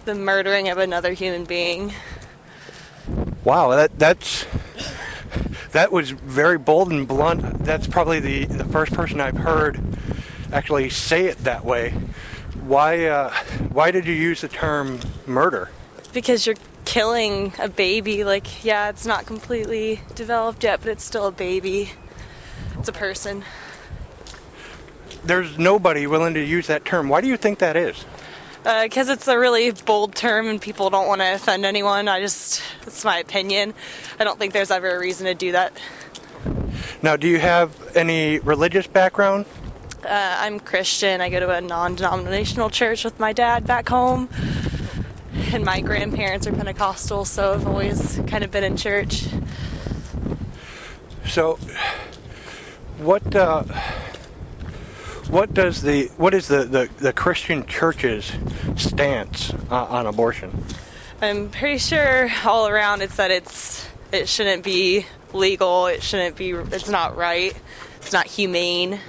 The 0.05 0.15
murdering 0.15 0.69
of 0.69 0.77
another 0.77 1.13
human 1.13 1.45
being. 1.45 1.93
Wow, 3.47 3.69
that 3.69 3.97
that's 3.97 4.45
that 5.71 5.89
was 5.89 6.11
very 6.11 6.57
bold 6.57 6.91
and 6.91 7.07
blunt. 7.07 7.63
That's 7.63 7.87
probably 7.87 8.19
the, 8.19 8.43
the 8.43 8.65
first 8.65 8.91
person 8.91 9.21
I've 9.21 9.37
heard 9.37 9.79
actually 10.51 10.89
say 10.89 11.27
it 11.27 11.37
that 11.45 11.63
way. 11.63 11.91
Why 12.65 13.05
uh, 13.05 13.33
why 13.71 13.91
did 13.91 14.05
you 14.05 14.13
use 14.13 14.41
the 14.41 14.49
term 14.49 14.99
murder? 15.25 15.69
Because 16.11 16.45
you're 16.45 16.57
killing 16.83 17.53
a 17.57 17.69
baby. 17.69 18.25
Like, 18.25 18.65
yeah, 18.65 18.89
it's 18.89 19.05
not 19.05 19.25
completely 19.25 20.01
developed 20.15 20.65
yet, 20.65 20.81
but 20.81 20.89
it's 20.89 21.05
still 21.05 21.27
a 21.27 21.31
baby. 21.31 21.89
It's 22.79 22.89
a 22.89 22.91
person. 22.91 23.45
There's 25.23 25.57
nobody 25.57 26.05
willing 26.05 26.33
to 26.33 26.43
use 26.43 26.67
that 26.67 26.83
term. 26.83 27.07
Why 27.07 27.21
do 27.21 27.29
you 27.29 27.37
think 27.37 27.59
that 27.59 27.77
is? 27.77 27.95
Because 28.67 29.07
uh, 29.07 29.13
it's 29.13 29.29
a 29.29 29.39
really 29.39 29.71
bold 29.71 30.13
term 30.13 30.47
and 30.47 30.61
people 30.61 30.89
don't 30.89 31.07
want 31.07 31.21
to 31.21 31.35
offend 31.35 31.65
anyone. 31.65 32.09
I 32.09 32.19
just, 32.19 32.61
it's 32.81 33.05
my 33.05 33.19
opinion. 33.19 33.73
I 34.19 34.25
don't 34.25 34.37
think 34.37 34.51
there's 34.51 34.71
ever 34.71 34.93
a 34.93 34.99
reason 34.99 35.27
to 35.27 35.35
do 35.35 35.53
that. 35.53 35.71
Now, 37.01 37.15
do 37.15 37.29
you 37.29 37.39
have 37.39 37.95
any 37.95 38.39
religious 38.39 38.85
background? 38.85 39.45
Uh, 40.03 40.09
I'm 40.39 40.59
Christian. 40.59 41.21
I 41.21 41.29
go 41.29 41.39
to 41.39 41.49
a 41.49 41.61
non 41.61 41.95
denominational 41.95 42.69
church 42.69 43.05
with 43.05 43.17
my 43.21 43.31
dad 43.31 43.65
back 43.65 43.87
home. 43.87 44.27
And 45.53 45.63
my 45.63 45.79
grandparents 45.79 46.45
are 46.45 46.51
Pentecostal, 46.51 47.23
so 47.23 47.53
I've 47.53 47.67
always 47.67 48.19
kind 48.27 48.43
of 48.43 48.51
been 48.51 48.65
in 48.65 48.75
church. 48.75 49.27
So, 51.25 51.57
what 52.97 53.33
uh, 53.33 53.63
what 55.29 55.53
does 55.53 55.81
the 55.81 56.07
what 56.17 56.33
is 56.33 56.47
the, 56.47 56.63
the, 56.63 56.89
the 56.97 57.13
Christian 57.13 57.65
church's 57.65 58.31
stance 58.75 59.53
uh, 59.69 59.85
on 59.85 60.07
abortion? 60.07 60.63
I'm 61.21 61.49
pretty 61.49 61.79
sure 61.79 62.29
all 62.45 62.67
around 62.67 63.01
it's 63.01 63.15
that 63.17 63.31
it's 63.31 63.87
it 64.11 64.29
shouldn't 64.29 64.63
be 64.63 65.05
legal. 65.33 65.87
It 65.87 66.03
shouldn't 66.03 66.35
be. 66.35 66.51
It's 66.51 66.89
not 66.89 67.17
right. 67.17 67.55
It's 67.97 68.13
not 68.13 68.27
humane. 68.27 68.99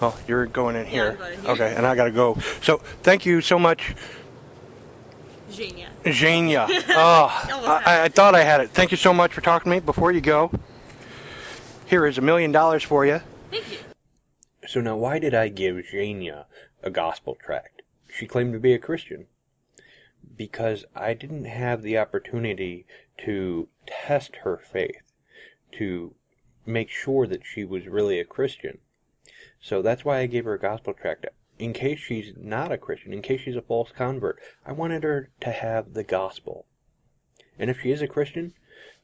Well, 0.00 0.18
you're 0.26 0.46
going 0.46 0.76
in 0.76 0.86
here. 0.86 1.10
Yeah, 1.10 1.16
going 1.16 1.32
in 1.34 1.40
here. 1.42 1.50
Okay, 1.50 1.74
and 1.76 1.86
I 1.86 1.94
gotta 1.94 2.10
go. 2.10 2.38
So 2.62 2.78
thank 3.02 3.26
you 3.26 3.40
so 3.40 3.58
much. 3.58 3.94
Genia. 5.50 5.88
Zhenya. 6.04 6.68
Oh, 6.88 7.82
I, 7.84 8.04
I 8.04 8.08
thought 8.08 8.34
I 8.34 8.42
had 8.42 8.60
it. 8.62 8.70
Thank 8.70 8.90
you 8.92 8.96
so 8.96 9.12
much 9.12 9.32
for 9.32 9.40
talking 9.40 9.70
to 9.70 9.76
me. 9.76 9.80
Before 9.80 10.10
you 10.10 10.20
go, 10.20 10.50
here 11.86 12.06
is 12.06 12.18
a 12.18 12.22
million 12.22 12.52
dollars 12.52 12.82
for 12.82 13.04
you. 13.04 13.20
Thank 13.50 13.70
you. 13.70 13.78
So 14.70 14.80
now 14.80 14.96
why 14.96 15.18
did 15.18 15.34
I 15.34 15.48
give 15.48 15.84
Zhenya 15.92 16.44
a 16.80 16.90
gospel 16.90 17.34
tract? 17.34 17.82
She 18.08 18.28
claimed 18.28 18.52
to 18.52 18.60
be 18.60 18.72
a 18.72 18.78
Christian. 18.78 19.26
Because 20.36 20.84
I 20.94 21.12
didn't 21.12 21.46
have 21.46 21.82
the 21.82 21.98
opportunity 21.98 22.86
to 23.24 23.68
test 23.84 24.36
her 24.44 24.56
faith, 24.56 25.02
to 25.72 26.14
make 26.64 26.88
sure 26.88 27.26
that 27.26 27.44
she 27.44 27.64
was 27.64 27.88
really 27.88 28.20
a 28.20 28.24
Christian. 28.24 28.78
So 29.60 29.82
that's 29.82 30.04
why 30.04 30.20
I 30.20 30.26
gave 30.26 30.44
her 30.44 30.54
a 30.54 30.60
gospel 30.60 30.94
tract. 30.94 31.26
In 31.58 31.72
case 31.72 31.98
she's 31.98 32.32
not 32.36 32.70
a 32.70 32.78
Christian, 32.78 33.12
in 33.12 33.22
case 33.22 33.40
she's 33.40 33.56
a 33.56 33.62
false 33.62 33.90
convert, 33.90 34.38
I 34.64 34.70
wanted 34.70 35.02
her 35.02 35.30
to 35.40 35.50
have 35.50 35.94
the 35.94 36.04
gospel. 36.04 36.66
And 37.58 37.70
if 37.70 37.80
she 37.80 37.90
is 37.90 38.02
a 38.02 38.06
Christian, 38.06 38.54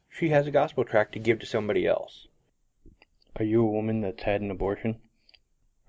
she 0.09 0.29
has 0.29 0.47
a 0.47 0.53
gospel 0.53 0.85
tract 0.85 1.15
to 1.15 1.19
give 1.19 1.41
to 1.41 1.47
somebody 1.47 1.89
else. 1.89 2.29
Are 3.35 3.45
you 3.45 3.63
a 3.67 3.71
woman 3.71 4.01
that's 4.01 4.23
had 4.23 4.43
an 4.43 4.53
abortion? 4.53 5.01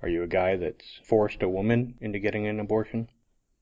Are 0.02 0.10
you 0.10 0.22
a 0.22 0.28
guy 0.28 0.56
that's 0.56 1.00
forced 1.04 1.42
a 1.42 1.50
woman 1.50 1.96
into 2.00 2.20
getting 2.20 2.46
an 2.46 2.60
abortion? 2.60 3.10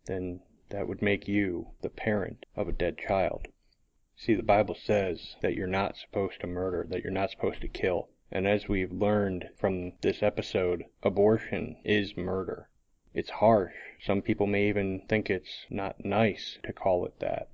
Then 0.05 0.41
that 0.69 0.87
would 0.87 1.01
make 1.01 1.27
you 1.27 1.67
the 1.81 1.89
parent 1.89 2.45
of 2.55 2.67
a 2.67 2.73
dead 2.73 2.97
child. 2.97 3.47
See, 4.17 4.33
the 4.33 4.43
Bible 4.43 4.75
says 4.75 5.35
that 5.41 5.55
you're 5.55 5.67
not 5.67 5.97
supposed 5.97 6.41
to 6.41 6.47
murder, 6.47 6.85
that 6.89 7.03
you're 7.03 7.11
not 7.11 7.31
supposed 7.31 7.61
to 7.61 7.67
kill. 7.67 8.09
And 8.31 8.47
as 8.47 8.67
we've 8.67 8.91
learned 8.91 9.49
from 9.55 9.93
this 10.01 10.21
episode, 10.21 10.85
abortion 11.03 11.77
is 11.85 12.17
murder. 12.17 12.69
It's 13.13 13.29
harsh. 13.29 13.75
Some 14.01 14.21
people 14.21 14.45
may 14.45 14.67
even 14.67 15.01
think 15.07 15.29
it's 15.29 15.65
not 15.69 16.03
nice 16.03 16.59
to 16.63 16.73
call 16.73 17.05
it 17.05 17.19
that. 17.19 17.49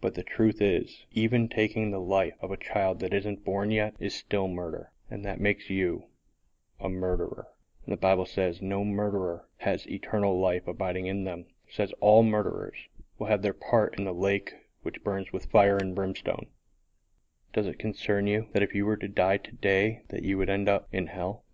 But 0.00 0.14
the 0.14 0.22
truth 0.22 0.62
is, 0.62 1.04
even 1.10 1.48
taking 1.48 1.90
the 1.90 2.00
life 2.00 2.36
of 2.40 2.50
a 2.50 2.56
child 2.56 3.00
that 3.00 3.12
isn't 3.12 3.44
born 3.44 3.70
yet 3.70 3.94
is 3.98 4.14
still 4.14 4.48
murder. 4.48 4.92
And 5.10 5.26
that 5.26 5.40
makes 5.40 5.68
you 5.68 6.04
a 6.80 6.88
murderer. 6.88 7.48
The 7.86 7.96
Bible 7.96 8.26
says 8.26 8.62
no 8.62 8.84
murderer 8.84 9.44
has 9.58 9.88
eternal 9.88 10.38
life 10.40 10.68
abiding 10.68 11.06
in 11.06 11.24
them. 11.24 11.46
It 11.66 11.74
says 11.74 11.92
all 12.00 12.22
murderers 12.22 12.76
will 13.18 13.26
have 13.26 13.42
their 13.42 13.52
part 13.52 13.98
in 13.98 14.04
the 14.04 14.14
lake 14.14 14.54
which 14.82 15.02
burns 15.02 15.32
with 15.32 15.46
fire 15.46 15.76
and 15.76 15.94
brimstone. 15.94 16.46
Does 17.52 17.66
it 17.66 17.78
concern 17.78 18.26
you 18.26 18.46
that 18.52 18.62
if 18.62 18.74
you 18.74 18.86
were 18.86 18.96
to 18.96 19.08
die 19.08 19.36
today 19.36 20.04
that 20.08 20.22
you 20.22 20.38
would 20.38 20.48
end 20.48 20.68
up 20.68 20.88
in 20.92 21.08
hell? 21.08 21.44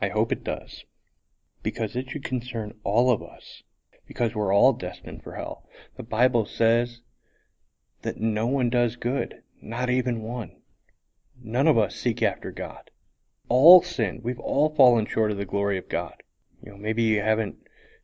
I 0.00 0.10
hope 0.10 0.30
it 0.30 0.44
does. 0.44 0.84
Because 1.62 1.96
it 1.96 2.10
should 2.10 2.22
concern 2.22 2.78
all 2.84 3.10
of 3.10 3.22
us. 3.22 3.62
Because 4.06 4.34
we're 4.34 4.54
all 4.54 4.72
destined 4.72 5.22
for 5.22 5.34
hell. 5.34 5.66
The 5.96 6.02
Bible 6.02 6.46
says 6.46 7.00
that 8.02 8.20
no 8.20 8.46
one 8.46 8.70
does 8.70 8.96
good, 8.96 9.42
not 9.60 9.90
even 9.90 10.22
one. 10.22 10.62
None 11.42 11.66
of 11.66 11.78
us 11.78 11.96
seek 11.96 12.22
after 12.22 12.52
God. 12.52 12.87
All 13.50 13.82
sin. 13.82 14.20
We've 14.22 14.38
all 14.38 14.68
fallen 14.68 15.06
short 15.06 15.30
of 15.30 15.38
the 15.38 15.44
glory 15.44 15.78
of 15.78 15.88
God. 15.88 16.22
You 16.62 16.72
know, 16.72 16.76
maybe 16.76 17.02
you 17.02 17.22
haven't 17.22 17.56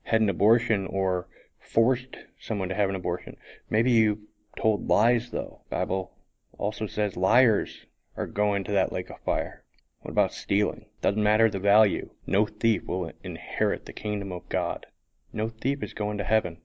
had 0.05 0.21
an 0.21 0.31
abortion 0.31 0.87
or 0.87 1.29
forced 1.59 2.17
someone 2.39 2.69
to 2.69 2.75
have 2.75 2.89
an 2.89 2.97
abortion. 2.97 3.37
Maybe 3.69 3.91
you 3.91 4.29
told 4.57 4.89
lies 4.89 5.31
though. 5.31 5.61
Bible 5.69 6.13
also 6.57 6.87
says 6.87 7.17
liars 7.17 7.87
are 8.17 8.27
going 8.27 8.65
to 8.65 8.73
that 8.73 8.93
lake 8.93 9.11
of 9.11 9.21
fire. 9.21 9.65
What 10.01 10.13
about 10.13 10.33
stealing? 10.33 10.87
Doesn't 11.03 11.23
matter 11.23 11.51
the 11.51 11.59
value. 11.59 12.11
No 12.27 12.47
thief 12.47 12.85
will 12.85 13.11
inherit 13.23 13.87
the 13.87 13.93
kingdom 13.93 14.33
of 14.33 14.49
God. 14.49 14.87
No 15.33 15.49
thief 15.49 15.83
is 15.83 15.95
going 15.95 16.19
to 16.19 16.25
heaven. 16.25 16.59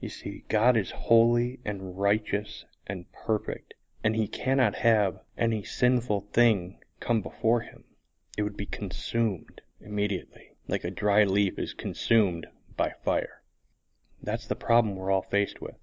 You 0.00 0.10
see, 0.10 0.44
God 0.48 0.76
is 0.76 0.90
holy 0.90 1.60
and 1.64 1.98
righteous 1.98 2.66
and 2.86 3.10
perfect, 3.12 3.74
and 4.04 4.14
he 4.14 4.28
cannot 4.28 4.76
have 4.76 5.20
any 5.38 5.64
sinful 5.64 6.28
thing 6.32 6.78
come 7.00 7.22
before 7.22 7.62
him. 7.62 7.84
It 8.38 8.42
would 8.42 8.58
be 8.58 8.66
consumed 8.66 9.62
immediately, 9.80 10.50
like 10.68 10.84
a 10.84 10.90
dry 10.90 11.24
leaf 11.24 11.58
is 11.58 11.72
consumed 11.72 12.46
by 12.76 12.90
fire. 13.02 13.40
That's 14.22 14.46
the 14.46 14.54
problem 14.54 14.94
we're 14.94 15.10
all 15.10 15.22
faced 15.22 15.62
with. 15.62 15.76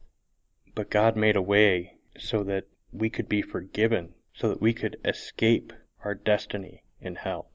But 0.75 0.91
God 0.91 1.17
made 1.17 1.35
a 1.35 1.41
way 1.41 1.97
so 2.15 2.43
that 2.43 2.67
we 2.91 3.09
could 3.09 3.27
be 3.27 3.41
forgiven, 3.41 4.13
so 4.35 4.49
that 4.49 4.61
we 4.61 4.71
could 4.71 4.99
escape 5.03 5.73
our 6.03 6.13
destiny 6.13 6.83
in 7.01 7.15
hell. 7.15 7.49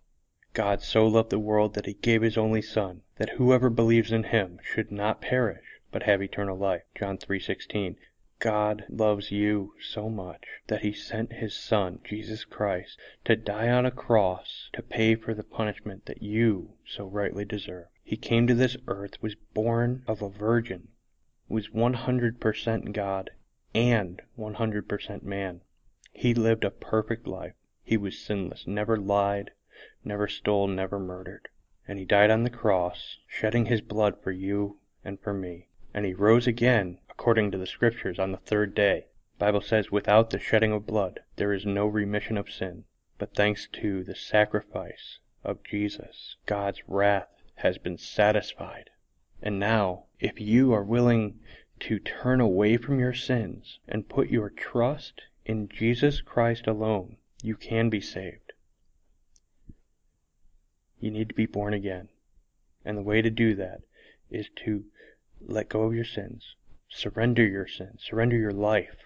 God 0.52 0.82
so 0.82 1.06
loved 1.06 1.30
the 1.30 1.38
world 1.38 1.74
that 1.74 1.86
he 1.86 1.94
gave 1.94 2.22
his 2.22 2.36
only 2.36 2.60
son, 2.60 3.02
that 3.18 3.30
whoever 3.36 3.70
believes 3.70 4.10
in 4.10 4.24
him 4.24 4.58
should 4.64 4.90
not 4.90 5.20
perish, 5.20 5.80
but 5.92 6.02
have 6.02 6.20
eternal 6.20 6.58
life. 6.58 6.82
John 6.96 7.18
3:16. 7.18 7.94
God 8.40 8.84
loves 8.88 9.32
you 9.32 9.74
so 9.80 10.08
much 10.08 10.44
that 10.68 10.82
he 10.82 10.92
sent 10.92 11.32
his 11.32 11.54
son, 11.54 11.98
Jesus 12.04 12.44
Christ, 12.44 12.96
to 13.24 13.34
die 13.34 13.68
on 13.68 13.84
a 13.84 13.90
cross 13.90 14.70
to 14.74 14.82
pay 14.82 15.16
for 15.16 15.34
the 15.34 15.42
punishment 15.42 16.06
that 16.06 16.22
you 16.22 16.74
so 16.86 17.06
rightly 17.06 17.44
deserve. 17.44 17.88
He 18.04 18.16
came 18.16 18.46
to 18.46 18.54
this 18.54 18.76
earth, 18.86 19.20
was 19.20 19.34
born 19.34 20.04
of 20.06 20.22
a 20.22 20.28
virgin, 20.28 20.88
was 21.48 21.70
100% 21.70 22.92
God 22.92 23.30
and 23.74 24.22
100% 24.38 25.22
man. 25.24 25.60
He 26.12 26.32
lived 26.32 26.62
a 26.62 26.70
perfect 26.70 27.26
life. 27.26 27.54
He 27.82 27.96
was 27.96 28.18
sinless, 28.18 28.68
never 28.68 28.96
lied, 28.96 29.50
never 30.04 30.28
stole, 30.28 30.68
never 30.68 31.00
murdered. 31.00 31.48
And 31.88 31.98
he 31.98 32.04
died 32.04 32.30
on 32.30 32.44
the 32.44 32.50
cross, 32.50 33.18
shedding 33.26 33.66
his 33.66 33.80
blood 33.80 34.22
for 34.22 34.30
you 34.30 34.78
and 35.04 35.18
for 35.18 35.34
me. 35.34 35.68
And 35.92 36.06
he 36.06 36.14
rose 36.14 36.46
again, 36.46 36.98
according 37.18 37.50
to 37.50 37.58
the 37.58 37.66
scriptures, 37.66 38.16
on 38.16 38.30
the 38.30 38.38
third 38.38 38.76
day. 38.76 39.04
The 39.38 39.46
Bible 39.46 39.60
says, 39.60 39.90
without 39.90 40.30
the 40.30 40.38
shedding 40.38 40.70
of 40.72 40.86
blood, 40.86 41.18
there 41.34 41.52
is 41.52 41.66
no 41.66 41.84
remission 41.84 42.38
of 42.38 42.48
sin. 42.48 42.84
But 43.18 43.34
thanks 43.34 43.66
to 43.72 44.04
the 44.04 44.14
sacrifice 44.14 45.18
of 45.42 45.64
Jesus, 45.64 46.36
God's 46.46 46.80
wrath 46.86 47.42
has 47.56 47.76
been 47.76 47.98
satisfied. 47.98 48.90
And 49.42 49.58
now, 49.58 50.04
if 50.20 50.40
you 50.40 50.72
are 50.72 50.84
willing 50.84 51.40
to 51.80 51.98
turn 51.98 52.40
away 52.40 52.76
from 52.76 53.00
your 53.00 53.14
sins 53.14 53.80
and 53.88 54.08
put 54.08 54.30
your 54.30 54.50
trust 54.50 55.22
in 55.44 55.68
Jesus 55.68 56.20
Christ 56.20 56.68
alone, 56.68 57.16
you 57.42 57.56
can 57.56 57.90
be 57.90 58.00
saved. 58.00 58.52
You 61.00 61.10
need 61.10 61.28
to 61.30 61.34
be 61.34 61.46
born 61.46 61.74
again. 61.74 62.10
And 62.84 62.96
the 62.96 63.02
way 63.02 63.22
to 63.22 63.30
do 63.30 63.56
that 63.56 63.80
is 64.30 64.48
to 64.64 64.84
let 65.40 65.68
go 65.68 65.82
of 65.82 65.94
your 65.94 66.04
sins, 66.04 66.54
surrender 66.88 67.46
your 67.46 67.66
sins, 67.66 68.02
surrender 68.08 68.36
your 68.36 68.52
life 68.52 68.96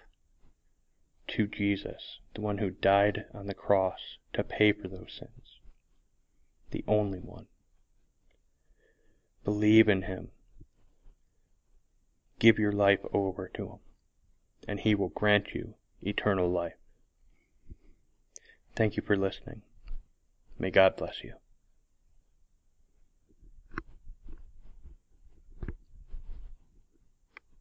to 1.27 1.47
Jesus, 1.47 2.19
the 2.35 2.41
one 2.41 2.57
who 2.57 2.69
died 2.69 3.25
on 3.33 3.47
the 3.47 3.53
cross 3.53 4.17
to 4.33 4.43
pay 4.43 4.71
for 4.71 4.87
those 4.87 5.13
sins, 5.17 5.59
the 6.71 6.83
only 6.87 7.19
one. 7.19 7.47
Believe 9.43 9.89
in 9.89 10.03
him. 10.03 10.29
Give 12.39 12.59
your 12.59 12.71
life 12.71 12.99
over 13.13 13.49
to 13.55 13.67
him, 13.67 13.79
and 14.67 14.79
he 14.79 14.95
will 14.95 15.09
grant 15.09 15.53
you 15.53 15.75
eternal 16.01 16.49
life. 16.49 16.73
Thank 18.75 18.97
you 18.97 19.03
for 19.03 19.15
listening. 19.15 19.61
May 20.57 20.71
God 20.71 20.95
bless 20.95 21.23
you. 21.23 21.42